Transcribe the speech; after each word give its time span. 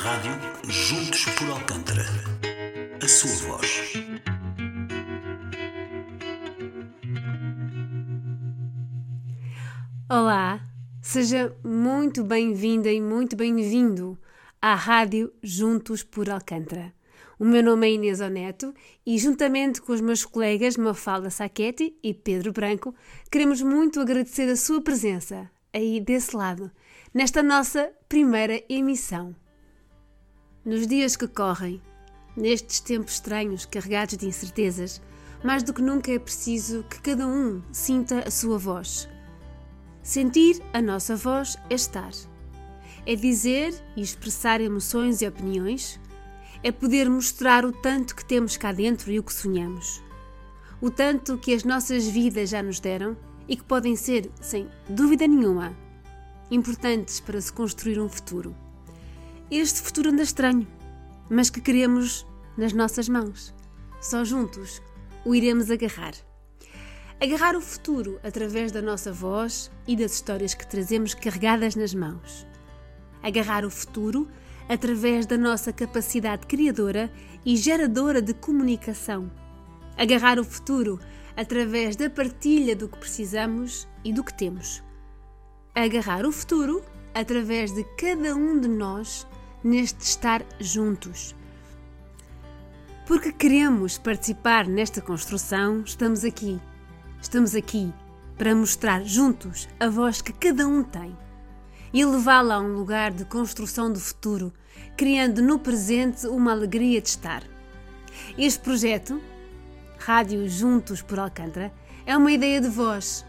Rádio 0.00 0.30
Juntos 0.62 1.24
por 1.24 1.50
Alcântara. 1.50 2.04
A 3.02 3.08
sua 3.08 3.48
voz. 3.48 3.94
Olá, 10.08 10.60
seja 11.02 11.52
muito 11.64 12.22
bem-vinda 12.22 12.92
e 12.92 13.00
muito 13.00 13.34
bem-vindo 13.34 14.16
à 14.62 14.76
Rádio 14.76 15.32
Juntos 15.42 16.04
por 16.04 16.30
Alcântara. 16.30 16.94
O 17.36 17.44
meu 17.44 17.64
nome 17.64 17.88
é 17.88 17.92
Inês 17.94 18.20
Oneto 18.20 18.72
e, 19.04 19.18
juntamente 19.18 19.82
com 19.82 19.92
os 19.92 20.00
meus 20.00 20.24
colegas 20.24 20.76
Mafalda 20.76 21.28
Sacchetti 21.28 21.98
e 22.04 22.14
Pedro 22.14 22.52
Branco, 22.52 22.94
queremos 23.32 23.60
muito 23.62 23.98
agradecer 23.98 24.48
a 24.48 24.56
sua 24.56 24.80
presença 24.80 25.50
aí 25.74 26.00
desse 26.00 26.36
lado, 26.36 26.70
nesta 27.12 27.42
nossa 27.42 27.90
primeira 28.08 28.62
emissão. 28.68 29.34
Nos 30.64 30.86
dias 30.86 31.16
que 31.16 31.28
correm, 31.28 31.80
nestes 32.36 32.80
tempos 32.80 33.14
estranhos 33.14 33.64
carregados 33.64 34.16
de 34.16 34.26
incertezas, 34.26 35.00
mais 35.42 35.62
do 35.62 35.72
que 35.72 35.80
nunca 35.80 36.10
é 36.10 36.18
preciso 36.18 36.84
que 36.90 37.00
cada 37.00 37.26
um 37.26 37.62
sinta 37.72 38.26
a 38.26 38.30
sua 38.30 38.58
voz. 38.58 39.08
Sentir 40.02 40.60
a 40.72 40.82
nossa 40.82 41.14
voz 41.14 41.56
é 41.70 41.74
estar. 41.74 42.10
É 43.06 43.14
dizer 43.14 43.72
e 43.96 44.02
expressar 44.02 44.60
emoções 44.60 45.22
e 45.22 45.28
opiniões. 45.28 45.98
É 46.62 46.72
poder 46.72 47.08
mostrar 47.08 47.64
o 47.64 47.72
tanto 47.72 48.16
que 48.16 48.24
temos 48.24 48.56
cá 48.56 48.72
dentro 48.72 49.12
e 49.12 49.18
o 49.18 49.22
que 49.22 49.32
sonhamos. 49.32 50.02
O 50.80 50.90
tanto 50.90 51.38
que 51.38 51.54
as 51.54 51.62
nossas 51.62 52.06
vidas 52.08 52.50
já 52.50 52.62
nos 52.62 52.80
deram 52.80 53.16
e 53.48 53.56
que 53.56 53.64
podem 53.64 53.94
ser, 53.94 54.30
sem 54.40 54.68
dúvida 54.88 55.26
nenhuma, 55.26 55.74
importantes 56.50 57.20
para 57.20 57.40
se 57.40 57.52
construir 57.52 58.00
um 58.00 58.08
futuro. 58.08 58.67
Este 59.50 59.80
futuro 59.80 60.10
anda 60.10 60.22
estranho, 60.22 60.68
mas 61.30 61.48
que 61.48 61.62
queremos 61.62 62.26
nas 62.54 62.74
nossas 62.74 63.08
mãos. 63.08 63.54
Só 63.98 64.22
juntos 64.22 64.82
o 65.24 65.34
iremos 65.34 65.70
agarrar. 65.70 66.12
Agarrar 67.18 67.56
o 67.56 67.60
futuro 67.62 68.20
através 68.22 68.70
da 68.72 68.82
nossa 68.82 69.10
voz 69.10 69.70
e 69.86 69.96
das 69.96 70.12
histórias 70.12 70.52
que 70.52 70.66
trazemos 70.66 71.14
carregadas 71.14 71.74
nas 71.76 71.94
mãos. 71.94 72.46
Agarrar 73.22 73.64
o 73.64 73.70
futuro 73.70 74.28
através 74.68 75.24
da 75.24 75.38
nossa 75.38 75.72
capacidade 75.72 76.46
criadora 76.46 77.10
e 77.42 77.56
geradora 77.56 78.20
de 78.20 78.34
comunicação. 78.34 79.32
Agarrar 79.96 80.38
o 80.38 80.44
futuro 80.44 81.00
através 81.34 81.96
da 81.96 82.10
partilha 82.10 82.76
do 82.76 82.86
que 82.86 82.98
precisamos 82.98 83.88
e 84.04 84.12
do 84.12 84.22
que 84.22 84.34
temos. 84.34 84.82
Agarrar 85.74 86.26
o 86.26 86.32
futuro 86.32 86.84
através 87.14 87.72
de 87.72 87.82
cada 87.96 88.36
um 88.36 88.60
de 88.60 88.68
nós 88.68 89.26
neste 89.62 90.02
estar 90.02 90.44
juntos. 90.60 91.34
Porque 93.06 93.32
queremos 93.32 93.98
participar 93.98 94.66
nesta 94.66 95.00
construção, 95.00 95.82
estamos 95.84 96.24
aqui. 96.24 96.60
Estamos 97.20 97.54
aqui 97.54 97.92
para 98.36 98.54
mostrar 98.54 99.02
juntos 99.02 99.68
a 99.80 99.88
voz 99.88 100.20
que 100.20 100.32
cada 100.32 100.66
um 100.66 100.84
tem 100.84 101.16
e 101.92 102.04
levá-la 102.04 102.56
a 102.56 102.60
um 102.60 102.74
lugar 102.74 103.10
de 103.10 103.24
construção 103.24 103.92
do 103.92 103.98
futuro, 103.98 104.52
criando 104.96 105.42
no 105.42 105.58
presente 105.58 106.26
uma 106.26 106.52
alegria 106.52 107.00
de 107.00 107.08
estar. 107.08 107.42
Este 108.36 108.60
projeto, 108.60 109.20
Rádio 109.98 110.48
Juntos 110.48 111.02
por 111.02 111.18
Alcântara, 111.18 111.72
é 112.04 112.16
uma 112.16 112.30
ideia 112.30 112.60
de 112.60 112.68
voz, 112.68 113.24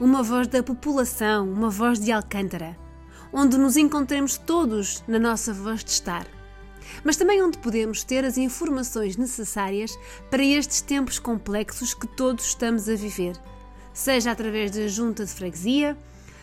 uma 0.00 0.22
voz 0.22 0.48
da 0.48 0.62
população, 0.62 1.50
uma 1.50 1.68
voz 1.68 2.00
de 2.00 2.10
Alcântara 2.10 2.76
onde 3.32 3.56
nos 3.56 3.76
encontremos 3.76 4.36
todos 4.36 5.04
na 5.06 5.18
nossa 5.18 5.52
voz 5.52 5.84
de 5.84 5.90
estar, 5.90 6.26
mas 7.04 7.16
também 7.16 7.42
onde 7.42 7.58
podemos 7.58 8.02
ter 8.02 8.24
as 8.24 8.36
informações 8.36 9.16
necessárias 9.16 9.96
para 10.30 10.42
estes 10.42 10.80
tempos 10.80 11.18
complexos 11.18 11.94
que 11.94 12.06
todos 12.06 12.46
estamos 12.46 12.88
a 12.88 12.94
viver, 12.94 13.36
seja 13.92 14.30
através 14.30 14.70
da 14.70 14.86
junta 14.88 15.24
de 15.24 15.32
freguesia, 15.32 15.96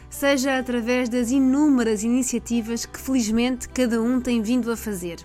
seja 0.10 0.58
através 0.58 1.10
das 1.10 1.32
inúmeras 1.32 2.04
iniciativas 2.04 2.86
que 2.86 3.00
felizmente 3.00 3.68
cada 3.70 4.02
um 4.02 4.22
tem 4.22 4.42
vindo 4.42 4.72
a 4.72 4.78
fazer. 4.78 5.18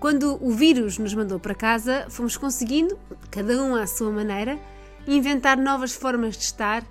Quando 0.00 0.38
o 0.44 0.50
vírus 0.52 0.98
nos 0.98 1.14
mandou 1.14 1.40
para 1.40 1.54
casa, 1.54 2.06
fomos 2.08 2.36
conseguindo, 2.36 2.98
cada 3.30 3.60
um 3.62 3.74
à 3.74 3.86
sua 3.86 4.10
maneira, 4.10 4.58
inventar 5.06 5.56
novas 5.56 5.92
formas 5.92 6.36
de 6.36 6.44
estar 6.44 6.84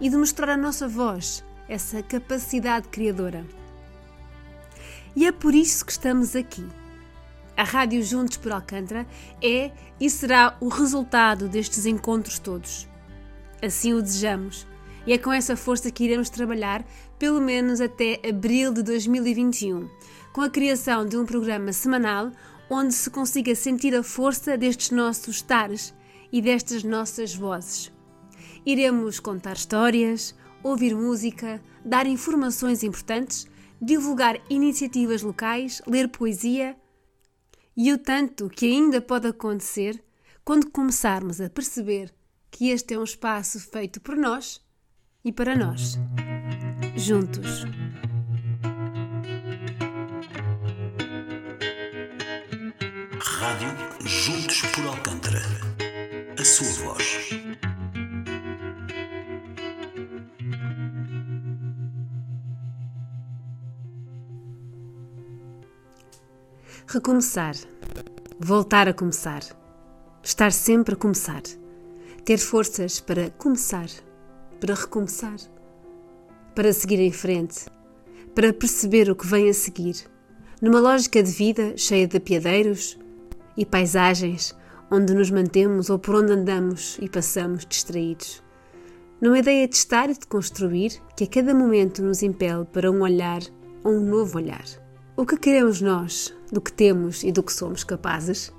e 0.00 0.08
de 0.08 0.16
mostrar 0.16 0.50
a 0.50 0.56
nossa 0.56 0.86
voz 0.86 1.44
essa 1.72 2.02
capacidade 2.02 2.88
criadora. 2.88 3.46
E 5.16 5.26
é 5.26 5.32
por 5.32 5.54
isso 5.54 5.86
que 5.86 5.92
estamos 5.92 6.36
aqui. 6.36 6.66
A 7.56 7.64
Rádio 7.64 8.02
Juntos 8.02 8.36
por 8.36 8.52
Alcântara 8.52 9.06
é 9.42 9.70
e 9.98 10.10
será 10.10 10.54
o 10.60 10.68
resultado 10.68 11.48
destes 11.48 11.86
encontros 11.86 12.38
todos. 12.38 12.86
Assim 13.62 13.94
o 13.94 14.02
desejamos. 14.02 14.66
E 15.06 15.14
é 15.14 15.18
com 15.18 15.32
essa 15.32 15.56
força 15.56 15.90
que 15.90 16.04
iremos 16.04 16.28
trabalhar, 16.28 16.84
pelo 17.18 17.40
menos 17.40 17.80
até 17.80 18.20
abril 18.28 18.72
de 18.72 18.82
2021, 18.82 19.88
com 20.32 20.42
a 20.42 20.50
criação 20.50 21.06
de 21.06 21.16
um 21.16 21.24
programa 21.24 21.72
semanal 21.72 22.30
onde 22.68 22.92
se 22.92 23.08
consiga 23.10 23.54
sentir 23.54 23.94
a 23.94 24.02
força 24.02 24.56
destes 24.58 24.90
nossos 24.90 25.36
estares 25.36 25.94
e 26.30 26.40
destas 26.40 26.84
nossas 26.84 27.34
vozes. 27.34 27.90
Iremos 28.64 29.18
contar 29.18 29.54
histórias, 29.54 30.34
ouvir 30.62 30.94
música, 30.94 31.62
dar 31.84 32.06
informações 32.06 32.82
importantes, 32.82 33.46
divulgar 33.80 34.40
iniciativas 34.48 35.22
locais, 35.22 35.82
ler 35.86 36.08
poesia 36.08 36.76
e 37.76 37.92
o 37.92 37.98
tanto 37.98 38.48
que 38.48 38.66
ainda 38.66 39.00
pode 39.00 39.26
acontecer 39.26 40.02
quando 40.44 40.70
começarmos 40.70 41.40
a 41.40 41.48
perceber 41.48 42.12
que 42.50 42.68
este 42.68 42.94
é 42.94 42.98
um 42.98 43.04
espaço 43.04 43.58
feito 43.58 44.00
por 44.00 44.16
nós 44.16 44.60
e 45.24 45.32
para 45.32 45.56
nós, 45.56 45.98
juntos. 46.96 47.64
Rádio 53.18 53.92
Juntos 54.04 54.62
por 54.74 54.86
Alcântara. 54.86 55.42
A 56.38 56.44
sua 56.44 56.68
voz. 56.84 57.30
Recomeçar. 66.92 67.54
Voltar 68.38 68.86
a 68.86 68.92
começar. 68.92 69.40
Estar 70.22 70.52
sempre 70.52 70.92
a 70.92 70.96
começar. 70.98 71.40
Ter 72.22 72.36
forças 72.36 73.00
para 73.00 73.30
começar. 73.30 73.86
Para 74.60 74.74
recomeçar. 74.74 75.38
Para 76.54 76.70
seguir 76.74 77.00
em 77.00 77.10
frente. 77.10 77.64
Para 78.34 78.52
perceber 78.52 79.10
o 79.10 79.16
que 79.16 79.26
vem 79.26 79.48
a 79.48 79.54
seguir. 79.54 80.04
Numa 80.60 80.80
lógica 80.80 81.22
de 81.22 81.30
vida 81.30 81.74
cheia 81.78 82.06
de 82.06 82.18
apiadeiros 82.18 82.98
e 83.56 83.64
paisagens 83.64 84.54
onde 84.90 85.14
nos 85.14 85.30
mantemos 85.30 85.88
ou 85.88 85.98
por 85.98 86.16
onde 86.16 86.32
andamos 86.32 86.98
e 87.00 87.08
passamos 87.08 87.64
distraídos. 87.64 88.42
Numa 89.18 89.38
ideia 89.38 89.66
de 89.66 89.76
estar 89.76 90.10
e 90.10 90.12
de 90.12 90.26
construir 90.26 91.00
que 91.16 91.24
a 91.24 91.26
cada 91.26 91.54
momento 91.54 92.02
nos 92.02 92.22
impele 92.22 92.66
para 92.66 92.90
um 92.90 93.00
olhar 93.00 93.40
ou 93.82 93.94
um 93.94 94.00
novo 94.00 94.36
olhar. 94.36 94.81
O 95.22 95.24
que 95.24 95.36
queremos 95.36 95.80
nós 95.80 96.34
do 96.50 96.60
que 96.60 96.72
temos 96.72 97.22
e 97.22 97.30
do 97.30 97.44
que 97.44 97.52
somos 97.52 97.84
capazes? 97.84 98.52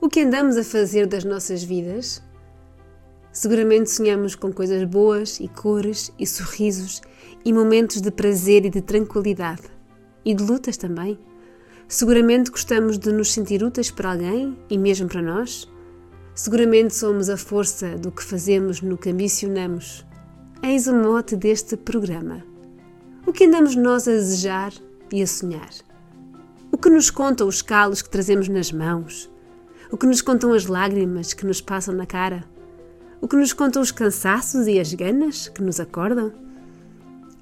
O 0.00 0.08
que 0.08 0.22
andamos 0.22 0.56
a 0.56 0.64
fazer 0.64 1.06
das 1.06 1.22
nossas 1.22 1.62
vidas? 1.62 2.20
Seguramente 3.30 3.92
sonhamos 3.92 4.34
com 4.34 4.52
coisas 4.52 4.82
boas 4.82 5.38
e 5.38 5.46
cores 5.46 6.10
e 6.18 6.26
sorrisos 6.26 7.00
e 7.44 7.52
momentos 7.52 8.00
de 8.00 8.10
prazer 8.10 8.66
e 8.66 8.70
de 8.70 8.80
tranquilidade 8.80 9.62
e 10.24 10.34
de 10.34 10.42
lutas 10.42 10.76
também. 10.76 11.16
Seguramente 11.86 12.50
gostamos 12.50 12.98
de 12.98 13.12
nos 13.12 13.32
sentir 13.32 13.62
úteis 13.62 13.92
para 13.92 14.10
alguém 14.10 14.58
e 14.68 14.76
mesmo 14.76 15.08
para 15.08 15.22
nós. 15.22 15.70
Seguramente 16.34 16.92
somos 16.92 17.30
a 17.30 17.36
força 17.36 17.96
do 17.96 18.10
que 18.10 18.24
fazemos 18.24 18.82
no 18.82 18.98
que 18.98 19.10
ambicionamos. 19.10 20.04
Eis 20.60 20.88
o 20.88 20.92
mote 20.92 21.36
deste 21.36 21.76
programa. 21.76 22.42
O 23.24 23.32
que 23.32 23.44
andamos 23.44 23.76
nós 23.76 24.08
a 24.08 24.10
desejar 24.10 24.72
e 25.12 25.22
a 25.22 25.26
sonhar? 25.26 25.70
O 26.72 26.78
que 26.78 26.90
nos 26.90 27.10
contam 27.10 27.46
os 27.46 27.62
calos 27.62 28.02
que 28.02 28.10
trazemos 28.10 28.48
nas 28.48 28.72
mãos? 28.72 29.30
O 29.90 29.96
que 29.96 30.06
nos 30.06 30.20
contam 30.20 30.52
as 30.52 30.66
lágrimas 30.66 31.32
que 31.32 31.46
nos 31.46 31.60
passam 31.60 31.94
na 31.94 32.06
cara? 32.06 32.44
O 33.20 33.28
que 33.28 33.36
nos 33.36 33.52
contam 33.52 33.80
os 33.80 33.90
cansaços 33.90 34.66
e 34.66 34.78
as 34.80 34.92
ganas 34.92 35.48
que 35.48 35.62
nos 35.62 35.78
acordam? 35.78 36.32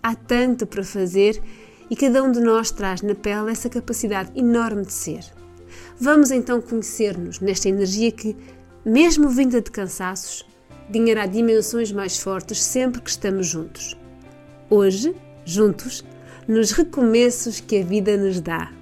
Há 0.03 0.15
tanto 0.15 0.67
para 0.67 0.85
fazer 0.85 1.43
e 1.89 1.97
cada 1.97 2.23
um 2.23 2.31
de 2.31 2.41
nós 2.41 2.71
traz 2.71 3.03
na 3.03 3.15
pele 3.15 3.51
essa 3.51 3.69
capacidade 3.69 4.31
enorme 4.35 4.85
de 4.85 4.93
ser. 4.93 5.25
Vamos 5.99 6.31
então 6.31 6.61
conhecer-nos 6.61 7.41
nesta 7.41 7.69
energia 7.69 8.13
que, 8.13 8.37
mesmo 8.85 9.29
vinda 9.29 9.61
de 9.61 9.71
cansaços, 9.71 10.47
ganhará 10.91 11.27
dimensões 11.27 11.91
mais 11.93 12.19
fortes 12.19 12.63
sempre 12.63 13.01
que 13.01 13.11
estamos 13.11 13.47
juntos. 13.47 13.97
Hoje, 14.69 15.15
juntos, 15.45 16.05
nos 16.47 16.73
recomeços 16.73 17.61
que 17.61 17.81
a 17.81 17.85
vida 17.85 18.17
nos 18.17 18.41
dá 18.41 18.73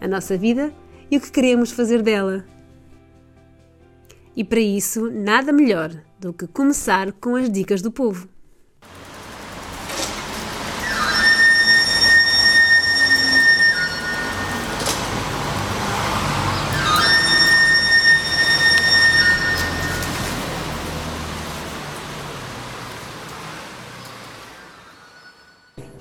a 0.00 0.06
nossa 0.06 0.36
vida 0.36 0.72
e 1.10 1.16
o 1.16 1.20
que 1.20 1.30
queremos 1.30 1.70
fazer 1.70 2.02
dela. 2.02 2.44
E 4.36 4.44
para 4.44 4.60
isso, 4.60 5.10
nada 5.10 5.52
melhor 5.52 5.90
do 6.18 6.32
que 6.32 6.46
começar 6.46 7.12
com 7.12 7.34
as 7.34 7.50
dicas 7.50 7.82
do 7.82 7.90
povo. 7.90 8.28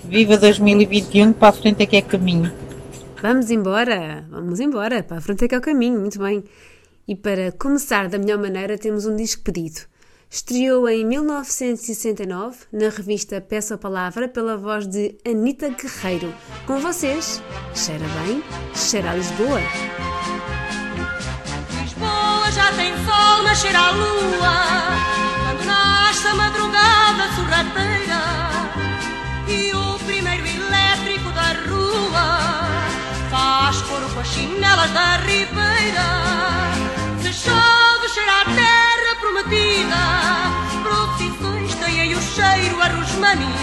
Viva 0.07 0.37
2021, 0.37 1.33
para 1.33 1.49
a 1.49 1.51
frente 1.51 1.83
é 1.83 1.85
que 1.85 1.97
é 1.97 2.01
caminho. 2.01 2.51
Vamos 3.21 3.51
embora, 3.51 4.25
vamos 4.29 4.59
embora, 4.59 5.03
para 5.03 5.17
a 5.17 5.21
frente 5.21 5.43
é 5.43 5.47
que 5.49 5.55
é 5.55 5.57
o 5.57 5.61
caminho, 5.61 5.99
muito 5.99 6.17
bem. 6.17 6.43
E 7.05 7.13
para 7.13 7.51
começar 7.51 8.07
da 8.07 8.17
melhor 8.17 8.37
maneira, 8.37 8.77
temos 8.77 9.05
um 9.05 9.15
disco 9.17 9.43
pedido. 9.43 9.81
Estreou 10.29 10.87
em 10.87 11.05
1969 11.05 12.57
na 12.71 12.89
revista 12.89 13.41
Peça 13.41 13.75
a 13.75 13.77
Palavra 13.77 14.27
pela 14.27 14.55
voz 14.55 14.87
de 14.87 15.17
Anita 15.25 15.69
Guerreiro. 15.69 16.33
Com 16.65 16.79
vocês, 16.79 17.41
cheira 17.75 18.05
bem, 18.23 18.41
cheira 18.75 19.11
a 19.11 19.15
Lisboa. 19.15 19.59
Lisboa 21.81 22.51
já 22.51 22.71
tem 22.73 22.93
sol, 23.05 23.43
mas 23.43 23.57
cheira 23.59 23.79
a 23.79 23.91
lua. 23.91 24.55
Quando 25.43 25.65
nasce 25.65 26.27
a 26.27 26.35
madrugada 26.35 27.35
sorrateira 27.35 28.21
e 29.47 29.73
o 29.73 29.86
faz 33.59 33.81
coro 33.81 34.07
com 34.09 34.19
as 34.19 34.27
chinelas 34.27 34.91
da 34.91 35.17
ribeira. 35.17 36.07
Se 37.21 37.33
chove, 37.33 38.07
cheira 38.13 38.41
a 38.41 38.45
terra 38.45 39.15
prometida. 39.19 40.03
Procissões 40.83 41.73
têm 41.75 42.13
o 42.13 42.21
cheiro 42.21 42.81
a 42.81 42.87
rosmani. 42.87 43.55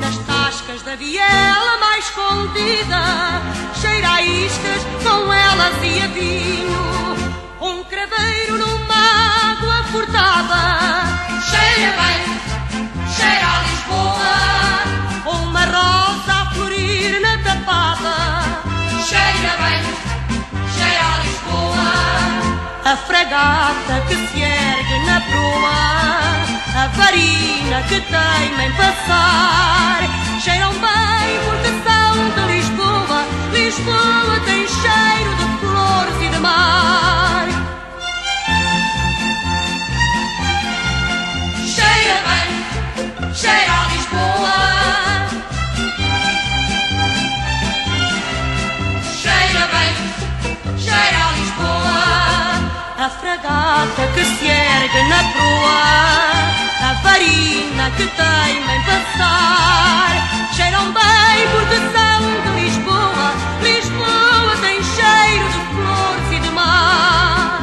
Nas 0.00 0.18
tascas 0.26 0.82
da 0.82 0.94
viela 0.94 1.78
mais 1.78 2.04
escondida, 2.04 3.02
cheira 3.80 4.08
a 4.10 4.22
iscas 4.22 4.82
com 5.04 5.32
elas 5.32 5.76
e 5.82 6.02
a 6.02 6.06
vinho. 6.08 6.80
Um 7.62 7.82
craveiro 7.84 8.58
numa 8.58 9.52
água 9.52 9.84
furtada, 9.84 10.62
cheira 11.50 11.92
bem, 12.02 12.20
cheira 13.16 13.46
a 13.46 13.62
Lisboa. 13.62 14.19
Cheira 19.10 19.52
bem, 19.62 19.82
cheira 20.74 21.04
a 21.04 21.18
Lisboa. 21.24 21.90
A 22.84 22.96
fragata 22.96 23.94
que 24.06 24.14
se 24.14 24.40
ergue 24.40 24.98
na 25.04 25.20
proa, 25.22 25.80
a 26.80 26.86
varina 26.96 27.82
que 27.88 28.00
teima 28.00 28.62
em 28.62 28.72
passar, 28.72 30.00
cheiram 30.40 30.70
bem 30.74 31.28
porque 31.44 31.70
são 31.86 32.12
de 32.36 32.42
Lisboa. 32.52 33.20
Lisboa 33.52 34.40
tem 34.46 34.62
cheiro 34.80 35.32
de 35.40 35.46
flores 35.58 36.16
e 36.22 36.28
de 36.28 36.38
mar. 36.38 37.48
Cheira 41.74 42.18
bem, 42.28 43.34
cheira 43.34 43.72
a 43.72 43.88
Lisboa. 43.92 44.59
A 53.02 53.08
fragata 53.08 54.06
que 54.12 54.22
se 54.22 54.46
ergue 54.46 55.02
na 55.08 55.24
proa, 55.32 56.20
a 56.82 56.92
varina 57.02 57.90
que 57.96 58.06
teima 58.06 58.74
em 58.74 58.82
passar, 58.84 60.52
cheiram 60.54 60.92
bem 60.92 61.48
porque 61.50 61.76
são 61.94 62.20
de 62.42 62.60
Lisboa. 62.60 63.32
Lisboa 63.62 64.54
tem 64.60 64.82
cheiro 64.84 65.48
de 65.48 65.60
flores 65.72 66.30
e 66.30 66.40
de 66.40 66.50
mar. 66.50 67.62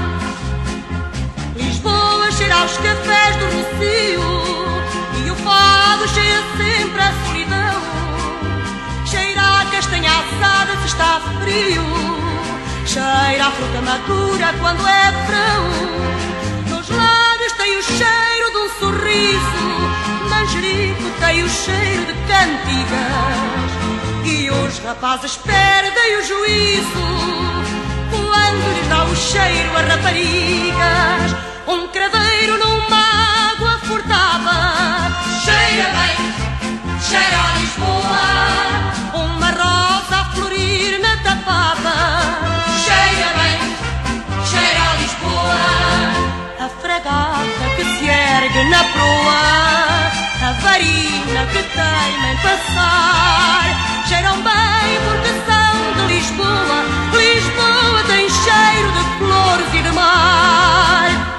Lisboa 1.55 2.31
cheira 2.31 2.55
aos 2.55 2.75
cafés 2.77 3.35
do 3.35 3.45
Rocio 3.45 5.23
e 5.23 5.29
o 5.29 5.35
fado 5.35 6.07
cheira 6.15 6.41
sempre 6.57 6.99
a 6.99 7.13
solidão. 7.27 7.81
Cheira 9.05 9.61
a 9.61 9.65
castanha 9.65 10.09
assada 10.09 10.81
se 10.81 10.87
está 10.87 11.21
frio, 11.43 11.85
cheira 12.87 13.47
a 13.47 13.51
fruta 13.51 13.81
madura 13.81 14.53
quando 14.61 14.87
é 14.87 15.11
verão. 15.27 15.67
Nos 16.69 16.89
lábios 16.89 17.51
tem 17.57 17.77
o 17.77 17.83
cheiro 17.83 18.51
de 18.51 18.57
um 18.57 18.69
sorriso, 18.79 20.29
manjerico 20.29 21.03
tem 21.19 21.43
o 21.43 21.49
cheiro 21.49 22.05
de 22.05 22.13
cantigas 22.31 23.71
e 24.23 24.49
os 24.49 24.79
rapazes 24.79 25.35
perdem 25.37 26.17
o 26.17 26.25
juízo 26.25 27.07
quando 28.09 28.73
lhes 28.73 28.87
dá 28.87 29.03
o 29.03 29.15
cheiro 29.15 29.75
a 29.75 29.81
raparigas. 29.81 31.35
Um 31.67 31.87
craveiro 31.89 32.57
numa 32.57 33.51
água 33.51 33.79
furtada, 33.79 35.11
cheira 35.43 35.89
bem, 35.91 37.01
cheira 37.01 37.37
a 37.37 37.56
A 46.97 46.99
fragata 46.99 47.75
que 47.75 47.83
se 47.83 48.09
ergue 48.09 48.63
na 48.71 48.83
proa, 48.85 50.09
a 50.41 50.51
varina 50.63 51.45
que 51.51 51.61
teima 51.61 52.27
em 52.31 52.37
passar, 52.37 54.03
cheiram 54.07 54.41
bem 54.41 54.97
porque 55.05 55.29
são 55.45 55.93
de 55.93 56.13
Lisboa. 56.13 56.79
Lisboa 57.13 58.03
tem 58.07 58.27
cheiro 58.27 58.91
de 58.93 59.03
flores 59.19 59.73
e 59.75 59.83
de 59.83 59.91
mar. 59.91 61.36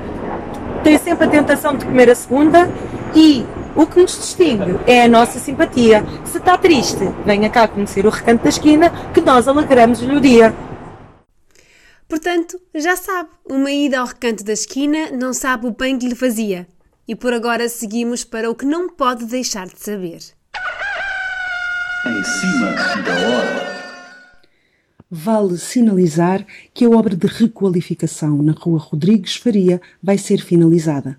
tem 0.83 0.97
sempre 0.97 1.27
a 1.27 1.29
tentação 1.29 1.77
de 1.77 1.85
comer 1.85 2.09
a 2.09 2.15
segunda 2.15 2.71
e 3.15 3.45
O 3.81 3.87
que 3.87 3.99
nos 3.99 4.15
distingue 4.15 4.79
é 4.87 5.05
a 5.05 5.09
nossa 5.09 5.39
simpatia. 5.39 6.05
Se 6.27 6.37
está 6.37 6.59
triste, 6.59 6.99
venha 7.25 7.49
cá 7.49 7.67
conhecer 7.67 8.05
o 8.05 8.11
recanto 8.11 8.43
da 8.43 8.51
esquina 8.51 8.91
que 9.15 9.23
nós 9.23 9.49
alegramos-lhe 9.49 10.15
o 10.15 10.21
dia. 10.21 10.55
Portanto, 12.07 12.61
já 12.75 12.95
sabe, 12.95 13.31
uma 13.49 13.73
ida 13.73 14.01
ao 14.01 14.07
recanto 14.07 14.45
da 14.45 14.53
esquina 14.53 15.11
não 15.13 15.33
sabe 15.33 15.67
o 15.67 15.71
bem 15.71 15.99
que 15.99 16.07
lhe 16.07 16.15
fazia. 16.15 16.69
E 17.09 17.17
por 17.17 17.33
agora 17.33 17.71
seguimos 17.71 18.23
para 18.23 18.51
o 18.51 18.55
que 18.55 18.67
não 18.67 18.87
pode 18.87 19.25
deixar 19.25 19.67
de 19.67 19.81
saber. 19.83 20.21
Em 22.05 22.23
cima 22.23 23.03
da 23.03 23.15
hora. 23.15 23.81
Vale 25.11 25.57
sinalizar 25.57 26.45
que 26.75 26.85
a 26.85 26.91
obra 26.91 27.17
de 27.17 27.27
requalificação 27.27 28.43
na 28.43 28.53
Rua 28.53 28.79
Rodrigues 28.79 29.37
Faria 29.37 29.81
vai 30.03 30.19
ser 30.19 30.43
finalizada. 30.43 31.19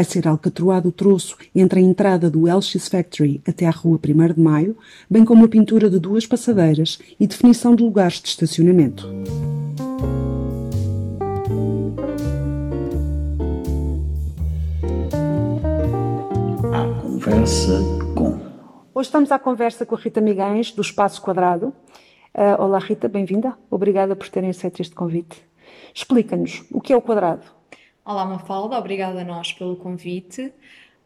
Vai 0.00 0.04
ser 0.06 0.26
alcatroado 0.26 0.88
o 0.88 0.92
troço 0.92 1.36
entre 1.54 1.78
a 1.78 1.82
entrada 1.82 2.30
do 2.30 2.46
LX 2.46 2.88
Factory 2.88 3.42
até 3.46 3.66
à 3.66 3.70
Rua 3.70 4.00
1 4.02 4.32
de 4.32 4.40
Maio, 4.40 4.74
bem 5.10 5.26
como 5.26 5.44
a 5.44 5.48
pintura 5.48 5.90
de 5.90 5.98
duas 5.98 6.26
passadeiras 6.26 6.98
e 7.20 7.26
definição 7.26 7.76
de 7.76 7.82
lugares 7.82 8.18
de 8.18 8.28
estacionamento. 8.28 9.06
À 16.72 17.02
conversa 17.02 17.78
com. 18.14 18.40
Hoje 18.94 19.06
estamos 19.06 19.30
à 19.30 19.38
conversa 19.38 19.84
com 19.84 19.96
a 19.96 19.98
Rita 19.98 20.22
Miguens, 20.22 20.72
do 20.72 20.80
Espaço 20.80 21.20
Quadrado. 21.20 21.74
Ah, 22.32 22.56
olá 22.58 22.78
Rita, 22.78 23.06
bem-vinda. 23.06 23.54
Obrigada 23.70 24.16
por 24.16 24.30
terem 24.30 24.48
aceito 24.48 24.80
este 24.80 24.94
convite. 24.94 25.42
Explica-nos, 25.94 26.64
o 26.72 26.80
que 26.80 26.90
é 26.90 26.96
o 26.96 27.02
quadrado? 27.02 27.59
Olá 28.02 28.24
Mafalda, 28.24 28.78
obrigada 28.78 29.20
a 29.20 29.24
nós 29.24 29.52
pelo 29.52 29.76
convite. 29.76 30.52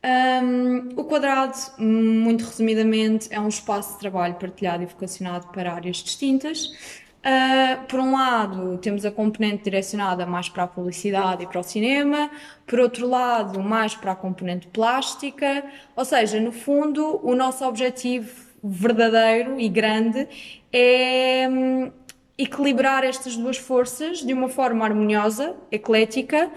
Um, 0.04 0.90
o 0.96 1.04
quadrado, 1.04 1.56
muito 1.76 2.44
resumidamente, 2.44 3.28
é 3.32 3.40
um 3.40 3.48
espaço 3.48 3.94
de 3.94 3.98
trabalho 3.98 4.34
partilhado 4.34 4.84
e 4.84 4.86
vocacionado 4.86 5.48
para 5.48 5.72
áreas 5.72 5.96
distintas. 5.96 6.66
Uh, 6.66 7.84
por 7.88 7.98
um 7.98 8.12
lado, 8.12 8.78
temos 8.78 9.04
a 9.04 9.10
componente 9.10 9.64
direcionada 9.64 10.24
mais 10.24 10.48
para 10.48 10.62
a 10.62 10.66
publicidade 10.68 11.42
e 11.42 11.46
para 11.48 11.58
o 11.58 11.64
cinema, 11.64 12.30
por 12.64 12.78
outro 12.78 13.08
lado, 13.08 13.60
mais 13.60 13.96
para 13.96 14.12
a 14.12 14.16
componente 14.16 14.68
plástica, 14.68 15.64
ou 15.96 16.04
seja, 16.04 16.38
no 16.38 16.52
fundo, 16.52 17.20
o 17.24 17.34
nosso 17.34 17.64
objetivo 17.64 18.30
verdadeiro 18.62 19.58
e 19.58 19.68
grande 19.68 20.28
é 20.72 21.48
hum, 21.50 21.90
equilibrar 22.36 23.04
estas 23.04 23.36
duas 23.36 23.56
forças 23.56 24.18
de 24.18 24.32
uma 24.32 24.48
forma 24.48 24.84
harmoniosa, 24.84 25.54
eclética, 25.70 26.50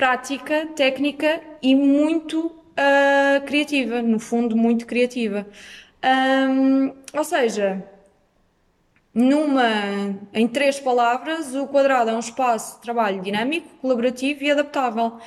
prática, 0.00 0.66
técnica 0.74 1.42
e 1.60 1.74
muito 1.74 2.46
uh, 2.46 3.44
criativa, 3.44 4.00
no 4.00 4.18
fundo, 4.18 4.56
muito 4.56 4.86
criativa. 4.86 5.46
Um, 6.02 6.94
ou 7.12 7.22
seja, 7.22 7.84
numa, 9.12 10.18
em 10.32 10.48
três 10.48 10.80
palavras, 10.80 11.54
o 11.54 11.66
quadrado 11.66 12.08
é 12.08 12.14
um 12.14 12.18
espaço 12.18 12.76
de 12.76 12.80
trabalho 12.80 13.20
dinâmico, 13.20 13.68
colaborativo 13.82 14.42
e 14.42 14.50
adaptável 14.50 15.06
uh, 15.08 15.20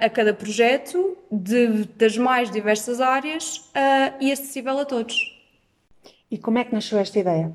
a 0.00 0.08
cada 0.08 0.32
projeto, 0.32 1.18
de, 1.30 1.84
das 1.94 2.16
mais 2.16 2.50
diversas 2.50 3.02
áreas 3.02 3.58
uh, 3.58 4.16
e 4.18 4.32
acessível 4.32 4.78
a 4.78 4.86
todos. 4.86 5.14
E 6.30 6.38
como 6.38 6.56
é 6.56 6.64
que 6.64 6.72
nasceu 6.72 6.98
esta 6.98 7.18
ideia? 7.18 7.52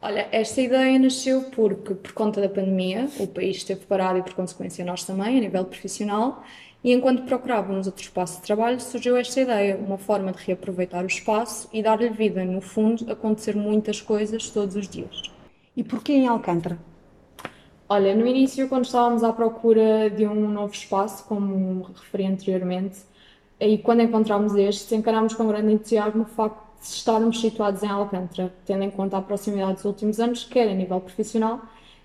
Olha, 0.00 0.28
esta 0.30 0.60
ideia 0.60 0.96
nasceu 0.96 1.42
porque, 1.50 1.92
por 1.92 2.12
conta 2.12 2.40
da 2.40 2.48
pandemia, 2.48 3.08
o 3.18 3.26
país 3.26 3.56
esteve 3.56 3.84
parado 3.84 4.18
e, 4.20 4.22
por 4.22 4.32
consequência, 4.32 4.84
nós 4.84 5.02
também, 5.02 5.36
a 5.36 5.40
nível 5.40 5.64
profissional, 5.64 6.44
e 6.84 6.92
enquanto 6.92 7.24
procurávamos 7.24 7.88
outro 7.88 8.02
espaço 8.02 8.36
de 8.36 8.46
trabalho, 8.46 8.80
surgiu 8.80 9.16
esta 9.16 9.40
ideia, 9.40 9.76
uma 9.76 9.98
forma 9.98 10.30
de 10.30 10.38
reaproveitar 10.44 11.02
o 11.02 11.08
espaço 11.08 11.68
e 11.72 11.82
dar-lhe 11.82 12.10
vida, 12.10 12.44
no 12.44 12.60
fundo, 12.60 13.10
acontecer 13.10 13.56
muitas 13.56 14.00
coisas 14.00 14.48
todos 14.50 14.76
os 14.76 14.88
dias. 14.88 15.22
E 15.76 15.82
porquê 15.82 16.12
em 16.12 16.28
Alcântara? 16.28 16.78
Olha, 17.88 18.14
no 18.14 18.24
início, 18.24 18.68
quando 18.68 18.84
estávamos 18.84 19.24
à 19.24 19.32
procura 19.32 20.08
de 20.10 20.24
um 20.28 20.48
novo 20.48 20.72
espaço, 20.72 21.24
como 21.24 21.90
referi 21.94 22.26
anteriormente, 22.26 22.98
e 23.58 23.78
quando 23.78 24.02
encontramos 24.02 24.54
este, 24.54 24.94
encarámos 24.94 25.34
com 25.34 25.48
grande 25.48 25.72
entusiasmo 25.72 26.22
o 26.22 26.26
facto 26.26 26.67
de 26.80 26.86
estarmos 26.86 27.40
situados 27.40 27.82
em 27.82 27.88
Alcântara, 27.88 28.52
tendo 28.64 28.84
em 28.84 28.90
conta 28.90 29.16
a 29.18 29.22
proximidade 29.22 29.74
dos 29.74 29.84
últimos 29.84 30.20
anos, 30.20 30.44
quer 30.44 30.68
a 30.68 30.74
nível 30.74 31.00
profissional, 31.00 31.60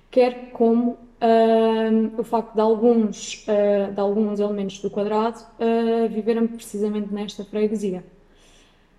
quer 0.09 0.51
como 0.51 0.91
uh, 0.91 2.19
o 2.19 2.23
facto 2.23 2.53
de 2.53 2.61
alguns, 2.61 3.45
uh, 3.47 3.91
de 3.91 3.99
alguns 3.99 4.39
elementos 4.39 4.79
do 4.79 4.89
quadrado 4.89 5.39
uh, 5.39 6.07
viverem 6.09 6.47
precisamente 6.47 7.13
nesta 7.13 7.43
freguesia. 7.43 8.03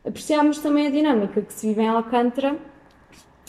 Apreciámos 0.04 0.58
também 0.58 0.86
a 0.86 0.90
dinâmica 0.90 1.40
que 1.40 1.52
se 1.52 1.68
vive 1.68 1.82
em 1.82 1.88
Alcântara, 1.88 2.56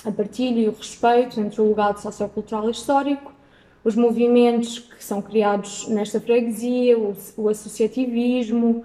a 0.06 0.12
partilha 0.12 0.62
e 0.62 0.70
o 0.70 0.72
respeito 0.72 1.40
entre 1.40 1.60
o 1.62 1.70
legado 1.70 2.00
sociocultural 2.00 2.68
e 2.68 2.72
histórico, 2.72 3.34
os 3.84 3.96
movimentos 3.96 4.80
que 4.80 5.04
são 5.04 5.22
criados 5.22 5.88
nesta 5.88 6.20
freguesia, 6.20 6.98
o, 6.98 7.16
o 7.38 7.50
associativismo, 7.50 8.84